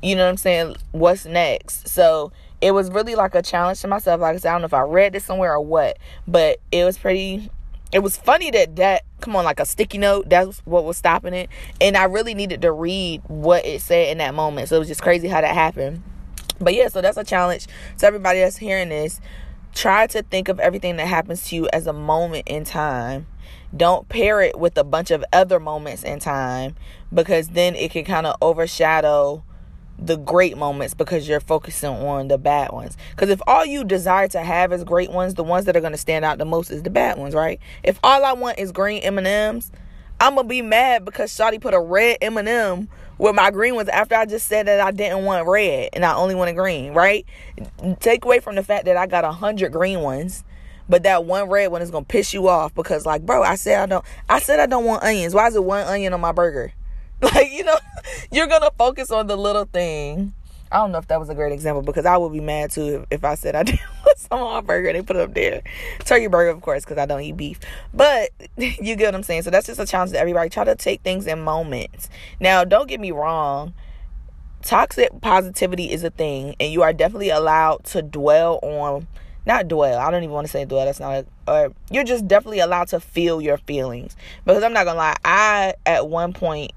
You 0.02 0.16
know 0.16 0.24
what 0.24 0.30
I'm 0.30 0.36
saying? 0.36 0.76
What's 0.90 1.24
next? 1.24 1.88
So 1.88 2.32
it 2.60 2.72
was 2.72 2.90
really 2.90 3.14
like 3.14 3.36
a 3.36 3.42
challenge 3.42 3.80
to 3.82 3.88
myself. 3.88 4.20
Like 4.20 4.34
I 4.34 4.38
said, 4.38 4.48
I 4.48 4.52
don't 4.54 4.62
know 4.62 4.66
if 4.66 4.74
I 4.74 4.80
read 4.80 5.12
this 5.12 5.24
somewhere 5.24 5.52
or 5.52 5.60
what, 5.60 5.98
but 6.26 6.58
it 6.72 6.84
was 6.84 6.98
pretty. 6.98 7.48
It 7.94 8.02
was 8.02 8.16
funny 8.16 8.50
that 8.50 8.74
that 8.76 9.04
come 9.20 9.36
on 9.36 9.44
like 9.44 9.60
a 9.60 9.64
sticky 9.64 9.98
note. 9.98 10.28
That's 10.28 10.58
what 10.66 10.84
was 10.84 10.96
stopping 10.96 11.32
it, 11.32 11.48
and 11.80 11.96
I 11.96 12.04
really 12.04 12.34
needed 12.34 12.60
to 12.62 12.72
read 12.72 13.22
what 13.28 13.64
it 13.64 13.80
said 13.82 14.08
in 14.08 14.18
that 14.18 14.34
moment. 14.34 14.68
So 14.68 14.76
it 14.76 14.80
was 14.80 14.88
just 14.88 15.00
crazy 15.00 15.28
how 15.28 15.40
that 15.40 15.54
happened. 15.54 16.02
But 16.60 16.74
yeah, 16.74 16.88
so 16.88 17.00
that's 17.00 17.16
a 17.16 17.22
challenge 17.22 17.68
to 17.98 18.06
everybody 18.06 18.40
that's 18.40 18.56
hearing 18.56 18.88
this 18.88 19.20
try 19.74 20.06
to 20.08 20.22
think 20.22 20.48
of 20.48 20.60
everything 20.60 20.96
that 20.96 21.06
happens 21.06 21.48
to 21.48 21.56
you 21.56 21.68
as 21.72 21.86
a 21.86 21.92
moment 21.92 22.48
in 22.48 22.64
time. 22.64 23.26
Don't 23.76 24.08
pair 24.08 24.40
it 24.40 24.58
with 24.58 24.76
a 24.78 24.84
bunch 24.84 25.10
of 25.10 25.24
other 25.32 25.58
moments 25.58 26.02
in 26.04 26.20
time 26.20 26.76
because 27.12 27.48
then 27.50 27.74
it 27.74 27.90
can 27.90 28.04
kind 28.04 28.26
of 28.26 28.36
overshadow 28.40 29.42
the 29.98 30.16
great 30.16 30.56
moments 30.56 30.94
because 30.94 31.28
you're 31.28 31.40
focusing 31.40 31.90
on 31.90 32.28
the 32.28 32.38
bad 32.38 32.72
ones. 32.72 32.96
Because 33.10 33.30
if 33.30 33.40
all 33.46 33.64
you 33.64 33.84
desire 33.84 34.28
to 34.28 34.40
have 34.40 34.72
is 34.72 34.84
great 34.84 35.10
ones, 35.10 35.34
the 35.34 35.44
ones 35.44 35.66
that 35.66 35.76
are 35.76 35.80
going 35.80 35.92
to 35.92 35.98
stand 35.98 36.24
out 36.24 36.38
the 36.38 36.44
most 36.44 36.70
is 36.70 36.82
the 36.82 36.90
bad 36.90 37.18
ones, 37.18 37.34
right? 37.34 37.60
If 37.82 37.98
all 38.02 38.24
I 38.24 38.32
want 38.32 38.58
is 38.58 38.72
green 38.72 39.02
M&Ms, 39.02 39.70
I'm 40.20 40.34
going 40.34 40.46
to 40.46 40.48
be 40.48 40.62
mad 40.62 41.04
because 41.04 41.32
Shotty 41.32 41.60
put 41.60 41.74
a 41.74 41.80
red 41.80 42.18
M&M 42.20 42.88
with 43.18 43.34
my 43.34 43.50
green 43.50 43.74
ones 43.74 43.88
after 43.88 44.14
I 44.14 44.26
just 44.26 44.48
said 44.48 44.66
that 44.66 44.80
I 44.80 44.90
didn't 44.90 45.24
want 45.24 45.46
red 45.46 45.90
and 45.92 46.04
I 46.04 46.14
only 46.14 46.34
wanted 46.34 46.54
green, 46.54 46.92
right? 46.92 47.24
Take 48.00 48.24
away 48.24 48.40
from 48.40 48.56
the 48.56 48.62
fact 48.62 48.86
that 48.86 48.96
I 48.96 49.06
got 49.06 49.24
a 49.24 49.32
hundred 49.32 49.72
green 49.72 50.00
ones, 50.00 50.44
but 50.88 51.04
that 51.04 51.24
one 51.24 51.48
red 51.48 51.70
one 51.70 51.82
is 51.82 51.90
gonna 51.90 52.04
piss 52.04 52.34
you 52.34 52.48
off 52.48 52.74
because 52.74 53.06
like, 53.06 53.24
bro, 53.24 53.42
I 53.42 53.54
said 53.54 53.80
I 53.80 53.86
don't 53.86 54.04
I 54.28 54.40
said 54.40 54.60
I 54.60 54.66
don't 54.66 54.84
want 54.84 55.04
onions. 55.04 55.34
Why 55.34 55.46
is 55.46 55.54
it 55.54 55.64
one 55.64 55.86
onion 55.86 56.12
on 56.12 56.20
my 56.20 56.32
burger? 56.32 56.72
Like, 57.34 57.52
you 57.52 57.64
know, 57.64 57.76
you're 58.30 58.46
gonna 58.46 58.70
focus 58.76 59.10
on 59.10 59.28
the 59.28 59.36
little 59.36 59.64
thing 59.64 60.34
I 60.74 60.78
don't 60.78 60.90
know 60.90 60.98
if 60.98 61.06
that 61.06 61.20
was 61.20 61.28
a 61.28 61.36
great 61.36 61.52
example 61.52 61.82
because 61.82 62.04
I 62.04 62.16
would 62.16 62.32
be 62.32 62.40
mad 62.40 62.72
too 62.72 63.06
if, 63.10 63.18
if 63.20 63.24
I 63.24 63.36
said 63.36 63.54
I 63.54 63.60
want 64.04 64.18
some 64.18 64.40
on 64.40 64.54
my 64.54 64.60
burger 64.60 64.88
and 64.88 64.98
they 64.98 65.02
put 65.02 65.14
it 65.14 65.22
up 65.22 65.32
there. 65.32 65.62
Turkey 66.00 66.26
burger, 66.26 66.50
of 66.50 66.60
course, 66.62 66.84
because 66.84 66.98
I 66.98 67.06
don't 67.06 67.20
eat 67.20 67.36
beef. 67.36 67.60
But 67.94 68.30
you 68.56 68.96
get 68.96 69.06
what 69.06 69.14
I'm 69.14 69.22
saying? 69.22 69.42
So 69.42 69.50
that's 69.50 69.68
just 69.68 69.78
a 69.78 69.86
challenge 69.86 70.10
to 70.12 70.18
everybody. 70.18 70.50
Try 70.50 70.64
to 70.64 70.74
take 70.74 71.02
things 71.02 71.28
in 71.28 71.40
moments. 71.40 72.08
Now, 72.40 72.64
don't 72.64 72.88
get 72.88 72.98
me 72.98 73.12
wrong. 73.12 73.72
Toxic 74.62 75.20
positivity 75.20 75.92
is 75.92 76.02
a 76.02 76.10
thing, 76.10 76.56
and 76.58 76.72
you 76.72 76.82
are 76.82 76.92
definitely 76.92 77.30
allowed 77.30 77.84
to 77.84 78.02
dwell 78.02 78.58
on 78.62 79.06
not 79.46 79.68
dwell. 79.68 79.98
I 79.98 80.10
don't 80.10 80.24
even 80.24 80.32
want 80.32 80.46
to 80.46 80.50
say 80.50 80.64
dwell. 80.64 80.86
That's 80.86 80.98
not. 80.98 81.26
A, 81.46 81.52
or 81.52 81.72
you're 81.90 82.02
just 82.02 82.26
definitely 82.26 82.60
allowed 82.60 82.88
to 82.88 82.98
feel 82.98 83.42
your 83.42 83.58
feelings. 83.58 84.16
Because 84.44 84.64
I'm 84.64 84.72
not 84.72 84.86
gonna 84.86 84.98
lie, 84.98 85.16
I 85.24 85.74
at 85.86 86.08
one 86.08 86.32
point 86.32 86.72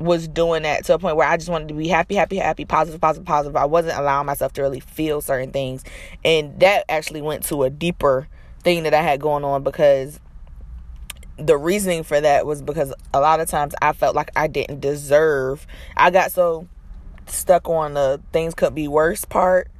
was 0.00 0.26
doing 0.26 0.62
that 0.62 0.84
to 0.86 0.94
a 0.94 0.98
point 0.98 1.16
where 1.16 1.28
I 1.28 1.36
just 1.36 1.50
wanted 1.50 1.68
to 1.68 1.74
be 1.74 1.86
happy, 1.86 2.14
happy, 2.14 2.36
happy, 2.36 2.64
positive, 2.64 3.00
positive, 3.00 3.26
positive. 3.26 3.56
I 3.56 3.66
wasn't 3.66 3.98
allowing 3.98 4.26
myself 4.26 4.54
to 4.54 4.62
really 4.62 4.80
feel 4.80 5.20
certain 5.20 5.52
things. 5.52 5.84
And 6.24 6.58
that 6.60 6.86
actually 6.88 7.20
went 7.20 7.44
to 7.44 7.64
a 7.64 7.70
deeper 7.70 8.26
thing 8.62 8.84
that 8.84 8.94
I 8.94 9.02
had 9.02 9.20
going 9.20 9.44
on 9.44 9.62
because 9.62 10.18
the 11.36 11.56
reasoning 11.56 12.02
for 12.02 12.18
that 12.18 12.46
was 12.46 12.62
because 12.62 12.94
a 13.12 13.20
lot 13.20 13.40
of 13.40 13.48
times 13.48 13.74
I 13.82 13.92
felt 13.92 14.16
like 14.16 14.30
I 14.34 14.46
didn't 14.46 14.80
deserve. 14.80 15.66
I 15.96 16.10
got 16.10 16.32
so 16.32 16.66
stuck 17.26 17.68
on 17.68 17.94
the 17.94 18.20
things 18.32 18.54
could 18.54 18.74
be 18.74 18.88
worse 18.88 19.26
part 19.26 19.70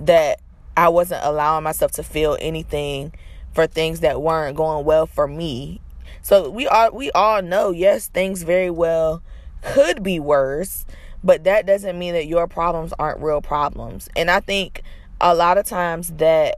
that 0.00 0.40
I 0.76 0.88
wasn't 0.88 1.24
allowing 1.24 1.62
myself 1.62 1.92
to 1.92 2.02
feel 2.02 2.36
anything 2.40 3.12
for 3.52 3.66
things 3.68 4.00
that 4.00 4.20
weren't 4.20 4.56
going 4.56 4.84
well 4.84 5.06
for 5.06 5.28
me. 5.28 5.80
So 6.22 6.50
we 6.50 6.66
all 6.66 6.90
we 6.90 7.10
all 7.12 7.40
know 7.40 7.70
yes 7.70 8.08
things 8.08 8.42
very 8.42 8.70
well 8.70 9.22
could 9.62 10.02
be 10.02 10.18
worse, 10.20 10.86
but 11.22 11.44
that 11.44 11.66
doesn't 11.66 11.98
mean 11.98 12.14
that 12.14 12.26
your 12.26 12.46
problems 12.46 12.92
aren't 12.98 13.20
real 13.20 13.42
problems. 13.42 14.08
And 14.16 14.30
I 14.30 14.40
think 14.40 14.82
a 15.20 15.34
lot 15.34 15.58
of 15.58 15.66
times 15.66 16.08
that 16.16 16.56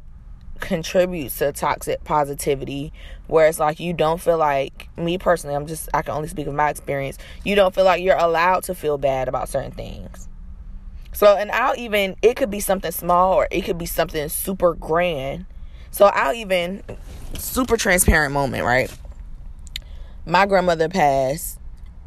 contributes 0.61 1.39
to 1.39 1.53
toxic 1.53 2.05
positivity 2.05 2.93
where 3.27 3.49
it's 3.49 3.59
like 3.59 3.81
you 3.81 3.93
don't 3.93 4.21
feel 4.21 4.39
like 4.39 4.89
me 4.97 5.19
personally 5.19 5.57
i'm 5.57 5.67
just 5.67 5.89
i 5.93 6.03
can 6.03 6.15
only 6.15 6.29
speak 6.29 6.47
of 6.47 6.55
my 6.55 6.71
experience 6.71 7.19
you 7.45 7.57
don't 7.57 7.75
feel 7.75 7.85
like 7.85 8.01
you're 8.01 8.17
allowed 8.17 8.63
to 8.63 8.73
feel 8.73 8.97
bad 8.97 9.27
about 9.27 9.49
certain 9.49 9.73
things. 9.73 10.29
So 11.13 11.37
and 11.37 11.51
i'll 11.51 11.77
even 11.77 12.15
it 12.23 12.37
could 12.37 12.49
be 12.49 12.61
something 12.61 12.93
small 12.93 13.35
or 13.35 13.49
it 13.51 13.63
could 13.63 13.77
be 13.77 13.87
something 13.87 14.29
super 14.29 14.75
grand. 14.75 15.47
So 15.91 16.07
i'll 16.07 16.35
even 16.35 16.85
super 17.35 17.77
transparent 17.77 18.33
moment 18.33 18.65
right? 18.65 18.97
My 20.25 20.47
grandmother 20.47 20.89
passed 20.89 21.59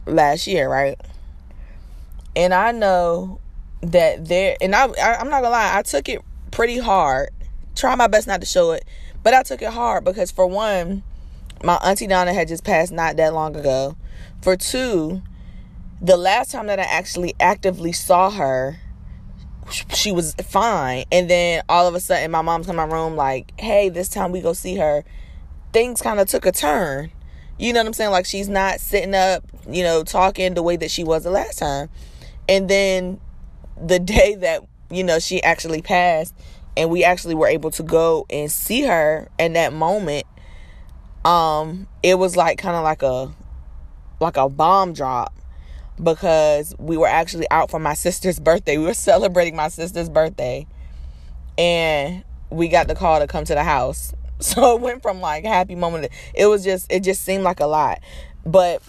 last 0.06 0.48
year, 0.48 0.70
right? 0.70 1.00
And 2.36 2.54
I 2.54 2.72
know 2.72 3.40
that 3.82 4.28
there, 4.28 4.58
and 4.62 4.76
I, 4.76 4.88
I 4.88 5.16
I'm 5.20 5.30
not 5.30 5.42
gonna 5.42 5.50
lie, 5.50 5.78
I 5.78 5.82
took 5.82 6.10
it 6.10 6.22
pretty 6.52 6.78
hard. 6.78 7.30
Try 7.76 7.96
my 7.96 8.08
best 8.08 8.28
not 8.28 8.42
to 8.42 8.48
show 8.48 8.72
it, 8.72 8.86
but 9.24 9.34
I 9.34 9.44
took 9.44 9.62
it 9.62 9.72
hard 9.72 10.04
because 10.04 10.32
for 10.32 10.48
one, 10.48 11.04
my 11.64 11.76
auntie 11.84 12.08
Donna 12.08 12.34
had 12.34 12.48
just 12.48 12.64
passed 12.64 12.92
not 12.92 13.18
that 13.18 13.34
long 13.34 13.56
ago. 13.56 13.96
For 14.42 14.56
two, 14.56 15.22
the 16.02 16.18
last 16.18 16.52
time 16.52 16.68
that 16.68 16.80
I 16.80 16.84
actually 16.84 17.34
actively 17.40 17.92
saw 17.92 18.30
her, 18.30 18.80
she 19.94 20.12
was 20.12 20.36
fine. 20.36 21.06
And 21.12 21.30
then 21.30 21.64
all 21.68 21.88
of 21.88 21.96
a 21.96 22.00
sudden, 22.00 22.32
my 22.32 22.42
mom's 22.42 22.70
in 22.70 22.76
my 22.76 22.86
room, 22.86 23.16
like, 23.16 23.60
hey, 23.60 23.90
this 23.90 24.10
time 24.10 24.32
we 24.32 24.42
go 24.42 24.54
see 24.54 24.76
her. 24.76 25.04
Things 25.74 26.02
kind 26.02 26.20
of 26.20 26.28
took 26.28 26.46
a 26.46 26.52
turn. 26.52 27.12
You 27.58 27.74
know 27.74 27.80
what 27.80 27.88
I'm 27.88 27.94
saying? 27.94 28.12
Like, 28.12 28.26
she's 28.26 28.50
not 28.50 28.80
sitting 28.80 29.16
up, 29.16 29.44
you 29.70 29.84
know, 29.84 30.04
talking 30.04 30.54
the 30.54 30.64
way 30.64 30.76
that 30.78 30.92
she 30.92 31.04
was 31.04 31.24
the 31.24 31.32
last 31.32 31.60
time. 31.60 31.90
And 32.48 32.70
then 32.70 33.20
the 33.82 34.00
day 34.00 34.36
that, 34.36 34.64
you 34.90 35.04
know, 35.04 35.20
she 35.20 35.42
actually 35.44 35.82
passed 35.82 36.34
and 36.78 36.90
we 36.90 37.04
actually 37.04 37.36
were 37.36 37.48
able 37.48 37.72
to 37.72 37.84
go 37.84 38.26
and 38.30 38.52
see 38.52 38.82
her 38.82 39.30
in 39.40 39.54
that 39.54 39.74
moment, 39.74 40.26
um, 41.24 41.88
it 42.04 42.16
was 42.16 42.36
like 42.36 42.58
kind 42.58 42.76
of 42.76 42.84
like 42.84 43.02
a 43.02 43.34
like 44.20 44.38
a 44.38 44.48
bomb 44.48 44.94
drop 44.94 45.34
because 46.02 46.76
we 46.78 46.98
were 46.98 47.08
actually 47.08 47.50
out 47.52 47.70
for 47.70 47.80
my 47.80 47.94
sister's 47.94 48.40
birthday. 48.42 48.78
We 48.78 48.86
were 48.86 48.94
celebrating 48.94 49.56
my 49.56 49.70
sister's 49.70 50.10
birthday. 50.10 50.68
And 51.58 52.24
we 52.50 52.68
got 52.68 52.88
the 52.88 52.96
call 52.96 53.20
to 53.20 53.28
come 53.28 53.46
to 53.46 53.54
the 53.54 53.64
house. 53.64 54.14
So 54.42 54.76
it 54.76 54.82
went 54.82 55.02
from 55.02 55.22
like 55.22 55.46
happy 55.46 55.76
moment. 55.76 56.12
It 56.34 56.48
was 56.48 56.62
just 56.62 56.92
it 56.92 57.00
just 57.04 57.24
seemed 57.24 57.46
like 57.46 57.62
a 57.62 57.68
lot. 57.68 58.02
But 58.46 58.82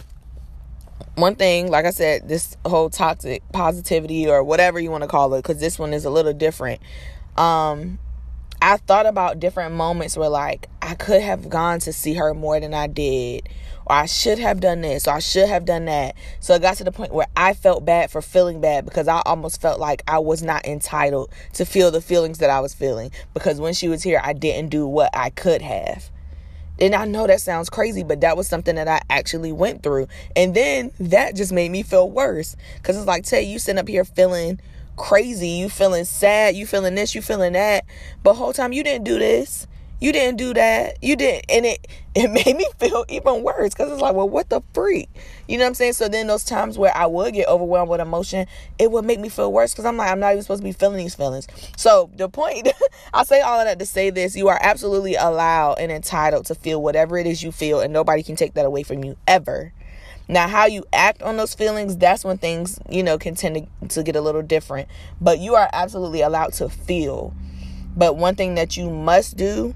one 1.15 1.35
thing, 1.35 1.69
like 1.69 1.85
I 1.85 1.91
said, 1.91 2.27
this 2.27 2.57
whole 2.65 2.89
toxic 2.89 3.43
positivity 3.51 4.29
or 4.29 4.43
whatever 4.43 4.79
you 4.79 4.91
want 4.91 5.03
to 5.03 5.07
call 5.07 5.33
it, 5.33 5.43
because 5.43 5.59
this 5.59 5.79
one 5.79 5.93
is 5.93 6.05
a 6.05 6.09
little 6.09 6.33
different. 6.33 6.81
Um, 7.37 7.99
I 8.61 8.77
thought 8.77 9.05
about 9.05 9.39
different 9.39 9.75
moments 9.75 10.17
where 10.17 10.29
like 10.29 10.69
I 10.81 10.95
could 10.95 11.21
have 11.21 11.49
gone 11.49 11.79
to 11.81 11.93
see 11.93 12.15
her 12.15 12.33
more 12.33 12.59
than 12.59 12.73
I 12.73 12.87
did 12.87 13.47
or 13.89 13.95
I 13.95 14.05
should 14.05 14.37
have 14.39 14.59
done 14.59 14.81
this, 14.81 15.07
or 15.07 15.11
I 15.11 15.19
should 15.19 15.47
have 15.47 15.63
done 15.63 15.85
that. 15.85 16.15
So 16.41 16.53
it 16.53 16.61
got 16.61 16.77
to 16.77 16.83
the 16.83 16.91
point 16.91 17.13
where 17.13 17.27
I 17.37 17.53
felt 17.53 17.85
bad 17.85 18.11
for 18.11 18.21
feeling 18.21 18.59
bad 18.59 18.83
because 18.83 19.07
I 19.07 19.21
almost 19.25 19.61
felt 19.61 19.79
like 19.79 20.03
I 20.07 20.19
was 20.19 20.43
not 20.43 20.65
entitled 20.65 21.31
to 21.53 21.65
feel 21.65 21.89
the 21.89 22.01
feelings 22.01 22.39
that 22.39 22.49
I 22.49 22.59
was 22.59 22.73
feeling 22.73 23.11
because 23.33 23.61
when 23.61 23.73
she 23.73 23.87
was 23.87 24.03
here, 24.03 24.19
I 24.21 24.33
didn't 24.33 24.69
do 24.69 24.85
what 24.85 25.09
I 25.13 25.29
could 25.29 25.61
have. 25.61 26.09
And 26.79 26.93
I 26.93 27.05
know 27.05 27.27
that 27.27 27.41
sounds 27.41 27.69
crazy, 27.69 28.03
but 28.03 28.21
that 28.21 28.37
was 28.37 28.47
something 28.47 28.75
that 28.75 28.87
I 28.87 29.01
actually 29.09 29.51
went 29.51 29.83
through. 29.83 30.07
And 30.35 30.53
then 30.53 30.91
that 30.99 31.35
just 31.35 31.51
made 31.51 31.71
me 31.71 31.83
feel 31.83 32.09
worse. 32.09 32.55
Cause 32.83 32.97
it's 32.97 33.07
like, 33.07 33.23
Tay, 33.23 33.43
you 33.43 33.59
sitting 33.59 33.79
up 33.79 33.87
here 33.87 34.05
feeling 34.05 34.59
crazy, 34.95 35.49
you 35.49 35.69
feeling 35.69 36.05
sad, 36.05 36.55
you 36.55 36.65
feeling 36.65 36.95
this, 36.95 37.15
you 37.15 37.21
feeling 37.21 37.53
that. 37.53 37.85
But 38.23 38.35
whole 38.35 38.53
time 38.53 38.73
you 38.73 38.83
didn't 38.83 39.05
do 39.05 39.17
this. 39.19 39.67
You 39.99 40.11
didn't 40.11 40.37
do 40.37 40.53
that. 40.53 41.01
You 41.01 41.15
didn't. 41.15 41.45
And 41.49 41.65
it, 41.65 41.87
it 42.15 42.29
made 42.29 42.55
me 42.55 42.67
feel 42.79 43.05
even 43.09 43.43
worse 43.43 43.73
because 43.73 43.91
it's 43.91 44.01
like, 44.01 44.15
well, 44.15 44.29
what 44.29 44.49
the 44.49 44.61
freak? 44.73 45.09
You 45.47 45.57
know 45.57 45.63
what 45.63 45.69
I'm 45.69 45.73
saying? 45.75 45.93
So 45.93 46.07
then 46.07 46.27
those 46.27 46.43
times 46.43 46.77
where 46.77 46.95
I 46.95 47.05
would 47.05 47.33
get 47.33 47.47
overwhelmed 47.47 47.89
with 47.89 48.01
emotion, 48.01 48.47
it 48.79 48.91
would 48.91 49.05
make 49.05 49.19
me 49.19 49.29
feel 49.29 49.51
worse 49.51 49.73
because 49.73 49.85
I'm 49.85 49.97
like, 49.97 50.11
I'm 50.11 50.19
not 50.19 50.31
even 50.31 50.41
supposed 50.43 50.61
to 50.61 50.65
be 50.65 50.71
feeling 50.71 50.97
these 50.97 51.15
feelings. 51.15 51.47
So 51.77 52.09
the 52.15 52.29
point, 52.29 52.69
I 53.13 53.23
say 53.23 53.41
all 53.41 53.59
of 53.59 53.65
that 53.65 53.79
to 53.79 53.85
say 53.85 54.09
this 54.09 54.35
you 54.35 54.47
are 54.47 54.59
absolutely 54.61 55.15
allowed 55.15 55.75
and 55.79 55.91
entitled 55.91 56.45
to 56.47 56.55
feel 56.55 56.81
whatever 56.81 57.17
it 57.17 57.27
is 57.27 57.43
you 57.43 57.51
feel, 57.51 57.79
and 57.79 57.93
nobody 57.93 58.23
can 58.23 58.35
take 58.35 58.53
that 58.55 58.65
away 58.65 58.83
from 58.83 59.03
you 59.03 59.15
ever. 59.27 59.73
Now, 60.29 60.47
how 60.47 60.65
you 60.65 60.83
act 60.91 61.21
on 61.21 61.37
those 61.37 61.53
feelings, 61.53 61.95
that's 61.95 62.25
when 62.25 62.37
things, 62.37 62.79
you 62.89 63.01
know, 63.01 63.17
can 63.17 63.35
tend 63.35 63.67
to, 63.81 63.87
to 63.87 64.03
get 64.03 64.17
a 64.17 64.21
little 64.21 64.41
different. 64.41 64.89
But 65.21 65.39
you 65.39 65.55
are 65.55 65.69
absolutely 65.71 66.21
allowed 66.21 66.51
to 66.53 66.67
feel. 66.67 67.33
But 67.95 68.17
one 68.17 68.35
thing 68.35 68.55
that 68.55 68.75
you 68.75 68.89
must 68.89 69.37
do 69.37 69.73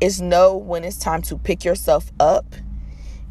is 0.00 0.20
know 0.20 0.56
when 0.56 0.84
it's 0.84 0.98
time 0.98 1.22
to 1.22 1.38
pick 1.38 1.64
yourself 1.64 2.12
up 2.20 2.46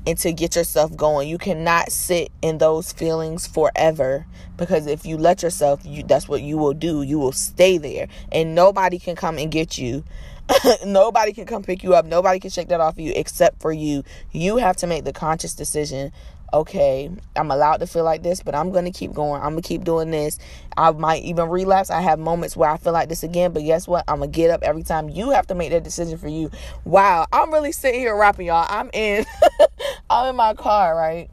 and 0.06 0.17
to 0.17 0.34
get 0.34 0.56
yourself 0.56 0.95
going. 0.95 1.30
You 1.30 1.38
cannot 1.38 1.91
sit 1.91 2.32
in 2.41 2.58
those 2.58 2.91
feelings 2.91 3.47
forever 3.47 4.26
because 4.58 4.88
if 4.88 5.06
you 5.06 5.17
let 5.17 5.43
yourself, 5.43 5.82
you 5.86 6.04
that's 6.04 6.28
what 6.28 6.41
you 6.41 6.58
will 6.58 6.73
do. 6.73 7.02
You 7.02 7.19
will 7.19 7.32
stay 7.32 7.78
there 7.78 8.08
and 8.32 8.56
nobody 8.56 8.99
can 8.99 9.15
come 9.15 9.38
and 9.38 9.52
get 9.52 9.78
you. 9.78 10.04
nobody 10.86 11.32
can 11.32 11.45
come 11.45 11.63
pick 11.63 11.84
you 11.84 11.93
up. 11.93 12.06
Nobody 12.06 12.39
can 12.39 12.49
shake 12.49 12.67
that 12.67 12.82
off 12.82 12.93
of 12.93 12.99
you 12.99 13.13
except 13.15 13.62
for 13.62 13.71
you. 13.71 14.04
You 14.32 14.58
have 14.58 14.76
to 14.78 14.88
make 14.88 15.06
the 15.06 15.13
conscious 15.13 15.54
decision 15.54 16.12
okay, 16.54 17.10
I'm 17.36 17.52
allowed 17.52 17.78
to 17.78 17.88
feel 17.88 18.04
like 18.04 18.24
this, 18.24 18.44
but 18.44 18.54
I'm 18.54 18.72
going 18.72 18.86
to 18.86 18.92
keep 18.92 19.12
going. 19.12 19.42
I'm 19.42 19.52
going 19.52 19.63
to 19.63 19.68
keep 19.68 19.84
doing 19.84 20.12
this. 20.12 20.38
I 20.78 20.92
might 20.92 21.24
even 21.24 21.50
relapse. 21.50 21.89
I 21.89 22.02
have 22.02 22.20
moments 22.20 22.56
where 22.56 22.70
I 22.70 22.78
feel 22.78 22.94
like 22.94 23.10
this 23.10 23.24
again, 23.24 23.52
but 23.52 23.63
guess 23.63 23.88
what? 23.88 24.06
I'm 24.08 24.20
going 24.20 24.32
to 24.32 24.36
get 24.36 24.52
up 24.52 24.62
every 24.63 24.84
time. 24.84 25.10
You 25.10 25.32
have 25.32 25.48
to 25.48 25.56
make 25.56 25.72
that 25.72 25.84
decision 25.84 26.18
for 26.18 26.28
you. 26.28 26.52
Wow, 26.86 27.26
I'm 27.34 27.52
really 27.52 27.72
sitting 27.72 28.00
here 28.00 28.16
rapping, 28.16 28.48
y'all. 28.48 28.68
I'm 28.70 28.89
in 28.94 29.26
I'm 30.10 30.30
in 30.30 30.36
my 30.36 30.54
car, 30.54 30.96
right? 30.96 31.30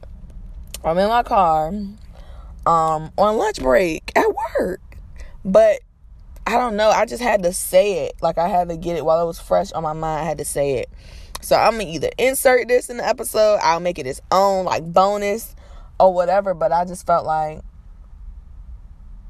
I'm 0.83 0.97
in 0.97 1.07
my 1.07 1.23
car 1.23 1.71
um 2.65 3.11
on 3.17 3.37
lunch 3.37 3.59
break 3.59 4.11
at 4.15 4.27
work. 4.59 4.81
But 5.43 5.81
I 6.45 6.57
don't 6.57 6.75
know. 6.75 6.89
I 6.89 7.05
just 7.05 7.21
had 7.21 7.43
to 7.43 7.53
say 7.53 8.05
it. 8.05 8.13
Like 8.21 8.37
I 8.37 8.47
had 8.47 8.69
to 8.69 8.77
get 8.77 8.97
it 8.97 9.05
while 9.05 9.21
it 9.21 9.25
was 9.25 9.39
fresh 9.39 9.71
on 9.71 9.83
my 9.83 9.93
mind. 9.93 10.21
I 10.21 10.23
had 10.23 10.39
to 10.39 10.45
say 10.45 10.79
it. 10.79 10.89
So 11.41 11.55
I'm 11.55 11.73
gonna 11.73 11.89
either 11.89 12.09
insert 12.17 12.67
this 12.67 12.89
in 12.89 12.97
the 12.97 13.07
episode, 13.07 13.59
I'll 13.61 13.79
make 13.79 13.99
it 13.99 14.07
its 14.07 14.21
own 14.31 14.65
like 14.65 14.85
bonus 14.85 15.55
or 15.99 16.13
whatever. 16.13 16.53
But 16.53 16.71
I 16.71 16.85
just 16.85 17.05
felt 17.05 17.25
like 17.25 17.61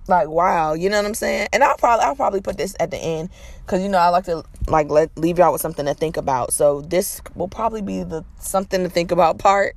like 0.08 0.28
wow, 0.28 0.74
you 0.74 0.90
know 0.90 0.98
what 0.98 1.06
I'm 1.06 1.14
saying? 1.14 1.48
And 1.54 1.64
I'll 1.64 1.78
probably 1.78 2.06
I'll 2.06 2.16
probably 2.16 2.42
put 2.42 2.58
this 2.58 2.76
at 2.80 2.92
the 2.92 2.98
end 2.98 3.30
because 3.66 3.82
you 3.82 3.90
know 3.90 3.98
I 3.98 4.10
like 4.10 4.26
to 4.26 4.44
like 4.68 4.90
let 4.90 5.16
leave 5.18 5.40
y'all 5.40 5.52
with 5.52 5.62
something 5.62 5.86
to 5.86 5.94
think 5.94 6.18
about. 6.18 6.54
So 6.54 6.82
this 6.82 7.22
will 7.36 7.48
probably 7.48 7.82
be 7.82 8.04
the 8.04 8.24
something 8.40 8.84
to 8.84 8.90
think 8.90 9.12
about 9.12 9.40
part, 9.40 9.76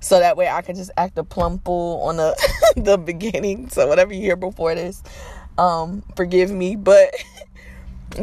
so 0.00 0.18
that 0.18 0.36
way 0.36 0.48
I 0.48 0.62
can 0.62 0.76
just 0.76 0.90
act 0.96 1.16
a 1.18 1.24
plum 1.24 1.60
fool 1.60 2.02
on 2.02 2.16
the 2.16 2.34
the 2.76 2.98
beginning. 2.98 3.68
So 3.70 3.86
whatever 3.86 4.12
you 4.12 4.20
hear 4.20 4.36
before 4.36 4.74
this, 4.74 5.02
um, 5.58 6.02
forgive 6.16 6.50
me, 6.50 6.76
but 6.76 7.14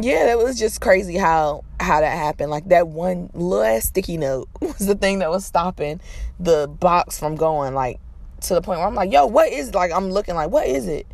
yeah, 0.00 0.26
that 0.26 0.38
was 0.38 0.58
just 0.58 0.80
crazy 0.80 1.16
how 1.16 1.64
how 1.78 2.00
that 2.00 2.16
happened. 2.16 2.50
Like 2.50 2.68
that 2.68 2.88
one 2.88 3.30
little 3.34 3.80
sticky 3.80 4.16
note 4.16 4.48
was 4.60 4.78
the 4.78 4.94
thing 4.94 5.20
that 5.20 5.30
was 5.30 5.44
stopping 5.44 6.00
the 6.40 6.68
box 6.68 7.18
from 7.18 7.36
going 7.36 7.74
like 7.74 8.00
to 8.42 8.54
the 8.54 8.62
point 8.62 8.80
where 8.80 8.88
I'm 8.88 8.94
like, 8.94 9.12
yo, 9.12 9.26
what 9.26 9.52
is 9.52 9.74
like 9.74 9.92
I'm 9.92 10.10
looking 10.10 10.34
like 10.34 10.50
what 10.50 10.66
is 10.66 10.86
it? 10.88 11.06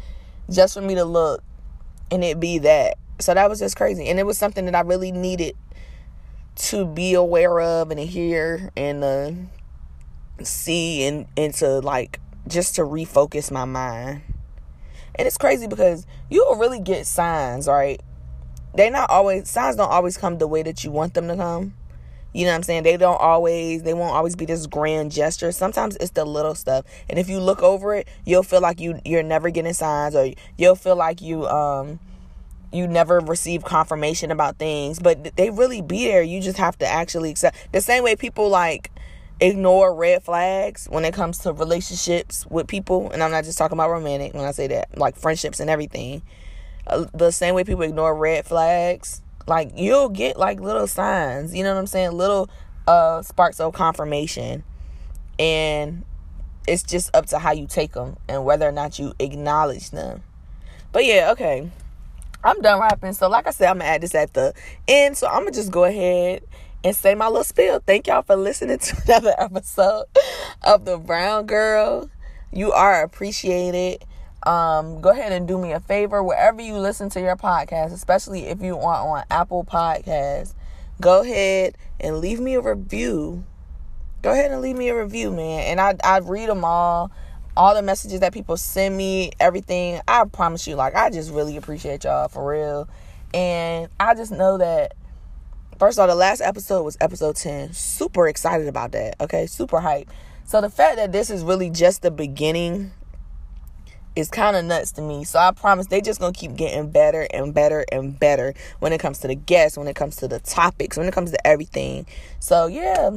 Just 0.51 0.75
for 0.75 0.81
me 0.81 0.95
to 0.95 1.05
look 1.05 1.43
and 2.11 2.25
it 2.25 2.41
be 2.41 2.59
that. 2.59 2.97
So 3.19 3.35
that 3.35 3.49
was 3.51 3.59
just 3.59 3.77
crazy. 3.77 4.09
And 4.09 4.19
it 4.19 4.25
was 4.25 4.39
something 4.39 4.65
that 4.65 4.75
I 4.75 4.81
really 4.81 5.13
needed 5.13 5.57
to 6.57 6.87
be 6.87 7.15
aware 7.15 7.61
of 7.61 7.91
and 7.91 7.99
to 7.99 8.07
hear 8.07 8.71
and 8.77 9.49
see 10.43 11.05
and 11.05 11.27
and 11.37 11.53
to 11.55 11.81
like 11.81 12.19
just 12.47 12.77
to 12.77 12.83
refocus 12.83 13.51
my 13.51 13.65
mind. 13.65 14.23
And 15.15 15.27
it's 15.27 15.37
crazy 15.37 15.67
because 15.67 16.07
you 16.31 16.45
will 16.49 16.57
really 16.57 16.81
get 16.81 17.07
signs, 17.07 17.67
right? 17.67 18.01
They 18.75 18.91
not 18.91 19.11
always 19.11 19.49
signs 19.49 19.77
don't 19.77 19.91
always 19.91 20.17
come 20.17 20.39
the 20.39 20.47
way 20.47 20.63
that 20.63 20.85
you 20.85 20.91
want 20.91 21.15
them 21.15 21.29
to 21.29 21.37
come. 21.37 21.75
You 22.33 22.45
know 22.45 22.53
what 22.53 22.57
I'm 22.57 22.63
saying? 22.63 22.85
They 22.85 22.97
don't 22.97 23.21
always 23.21 23.83
they 23.83 23.95
won't 23.95 24.15
always 24.15 24.37
be 24.37 24.45
this 24.45 24.67
grand 24.67 25.11
gesture. 25.11 25.51
Sometimes 25.51 25.97
it's 25.97 26.13
the 26.13 26.25
little 26.25 26.55
stuff. 26.55 26.85
And 27.09 27.19
if 27.19 27.29
you 27.29 27.41
look 27.41 27.63
over 27.63 27.95
it, 27.95 28.09
you'll 28.25 28.45
feel 28.45 28.61
like 28.61 28.81
you 28.81 29.01
you're 29.05 29.23
never 29.23 29.51
getting 29.51 29.73
signs 29.73 30.15
or 30.15 30.33
you'll 30.57 30.77
feel 30.77 30.97
like 30.97 31.21
you 31.21 31.47
um 31.49 31.99
you 32.73 32.87
never 32.87 33.19
receive 33.19 33.65
confirmation 33.65 34.31
about 34.31 34.57
things, 34.57 35.01
but 35.01 35.37
they 35.37 35.51
really 35.51 35.83
be 35.83 36.07
there. 36.07 36.23
You 36.23 36.41
just 36.41 36.59
have 36.59 36.79
to 36.79 36.87
actually 36.87 37.31
accept. 37.31 37.57
The 37.73 37.81
same 37.81 38.05
way 38.05 38.15
people 38.15 38.49
like 38.49 38.93
ignore 39.41 39.93
red 39.93 40.23
flags 40.23 40.87
when 40.89 41.05
it 41.05 41.13
comes 41.13 41.39
to 41.39 41.53
relationships 41.53 42.47
with 42.49 42.69
people, 42.69 43.11
and 43.11 43.25
I'm 43.25 43.33
not 43.33 43.43
just 43.43 43.59
talking 43.59 43.77
about 43.77 43.91
romantic 43.91 44.35
when 44.35 44.45
I 44.45 44.53
say 44.53 44.69
that, 44.69 44.97
like 44.97 45.17
friendships 45.17 45.59
and 45.59 45.69
everything 45.69 46.23
the 47.13 47.31
same 47.31 47.55
way 47.55 47.65
people 47.65 47.83
ignore 47.83 48.15
red 48.15 48.47
flags 48.47 49.23
like 49.47 49.73
you'll 49.77 50.09
get 50.09 50.37
like 50.37 50.61
little 50.61 50.87
signs 50.87 51.55
you 51.55 51.63
know 51.63 51.75
what 51.75 51.81
i'm 51.81 51.87
saying? 51.87 52.13
Little 52.13 52.49
uh 52.87 53.23
sparks 53.23 53.61
of 53.61 53.73
confirmation. 53.75 54.65
And 55.39 56.05
it's 56.69 56.83
just 56.83 57.15
up 57.17 57.27
to 57.27 57.39
how 57.39 57.53
you 57.53 57.67
take 57.67 57.93
them 57.93 58.17
and 58.29 58.45
whether 58.45 58.69
or 58.69 58.73
not 58.73 58.99
you 58.99 59.15
acknowledge 59.19 59.91
them. 59.91 60.23
But 60.93 61.05
yeah 61.05 61.31
okay. 61.33 61.71
I'm 62.43 62.61
done 62.63 62.81
rapping 62.81 63.13
so 63.13 63.29
like 63.29 63.47
i 63.47 63.51
said 63.51 63.69
i'm 63.69 63.79
gonna 63.79 63.91
add 63.91 64.03
this 64.03 64.15
at 64.15 64.35
the 64.35 64.55
end. 64.89 65.17
So 65.17 65.27
i'm 65.27 65.41
gonna 65.43 65.53
just 65.53 65.71
go 65.71 65.85
ahead 65.85 66.43
and 66.83 66.97
say 66.97 67.15
my 67.15 67.27
little 67.27 67.45
spiel. 67.45 67.83
Thank 67.85 68.07
y'all 68.07 68.23
for 68.23 68.37
listening 68.37 68.79
to 68.81 69.03
another 69.05 69.35
episode 69.39 70.07
of 70.63 70.85
the 70.85 70.99
brown 70.99 71.47
girl. 71.47 72.11
You 72.53 72.73
are 72.73 73.03
appreciated 73.03 74.05
um, 74.45 75.01
go 75.01 75.11
ahead 75.11 75.33
and 75.33 75.47
do 75.47 75.59
me 75.59 75.73
a 75.73 75.81
favor 75.81 76.23
wherever 76.23 76.63
you 76.63 76.77
listen 76.79 77.11
to 77.11 77.21
your 77.21 77.37
podcast, 77.37 77.93
especially 77.93 78.47
if 78.47 78.63
you 78.63 78.79
are 78.79 79.19
on 79.19 79.25
Apple 79.31 79.65
Podcasts. 79.65 80.55
Go 81.01 81.21
ahead 81.21 81.77
and 81.99 82.19
leave 82.19 82.41
me 82.41 82.55
a 82.55 82.61
review. 82.61 83.45
Go 84.23 84.33
ahead 84.33 84.51
and 84.51 84.61
leave 84.61 84.77
me 84.77 84.89
a 84.89 85.03
review, 85.03 85.31
man. 85.31 85.61
And 85.65 85.81
I 85.81 85.97
I 86.03 86.19
read 86.19 86.49
them 86.49 86.65
all, 86.65 87.11
all 87.57 87.75
the 87.75 87.83
messages 87.83 88.21
that 88.21 88.33
people 88.33 88.57
send 88.57 88.97
me, 88.97 89.33
everything. 89.41 90.01
I 90.09 90.25
promise 90.25 90.67
you, 90.67 90.75
like 90.75 90.95
I 90.95 91.11
just 91.11 91.31
really 91.31 91.57
appreciate 91.57 92.05
y'all 92.05 92.29
for 92.29 92.47
real. 92.47 92.89
And 93.33 93.89
I 93.99 94.15
just 94.15 94.33
know 94.33 94.59
that 94.59 94.95
first 95.79 95.99
of 95.99 96.03
all, 96.03 96.09
the 96.09 96.15
last 96.15 96.41
episode 96.41 96.83
was 96.83 96.97
episode 97.01 97.37
10. 97.37 97.73
Super 97.73 98.27
excited 98.29 98.69
about 98.69 98.93
that. 98.93 99.17
Okay, 99.21 99.47
super 99.47 99.81
hype. 99.81 100.11
So 100.45 100.61
the 100.61 100.71
fact 100.71 100.97
that 100.97 101.13
this 101.13 101.31
is 101.31 101.45
really 101.45 101.71
just 101.71 102.03
the 102.03 102.11
beginning 102.11 102.93
is 104.17 104.29
kind 104.29 104.57
of 104.57 104.65
nuts 104.65 104.93
to 104.93 105.03
me. 105.03 105.25
So 105.25 105.39
I 105.39 105.53
promise 105.53 105.87
they 105.87 106.01
just 106.01 106.21
gonna 106.21 106.33
keep 106.33 106.57
getting 106.57 106.91
better 106.91 107.27
and 107.33 107.55
better 107.55 107.85
and 107.93 108.19
better 108.19 108.55
when 108.81 108.93
it 108.93 108.99
comes 108.99 109.19
to 109.21 109.29
the 109.29 109.35
guests, 109.35 109.79
when 109.79 109.89
it 109.89 109.97
comes 109.97 110.17
to 110.17 110.29
the 110.29 110.41
topics, 110.41 110.97
when 110.97 111.07
it 111.07 111.15
comes 111.15 111.31
to 111.31 111.47
everything. 111.47 112.07
So 112.39 112.67
yeah, 112.67 113.11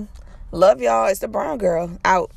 love 0.51 0.81
y'all. 0.81 1.07
It's 1.07 1.19
the 1.19 1.27
brown 1.27 1.57
girl 1.57 1.97
out. 2.05 2.31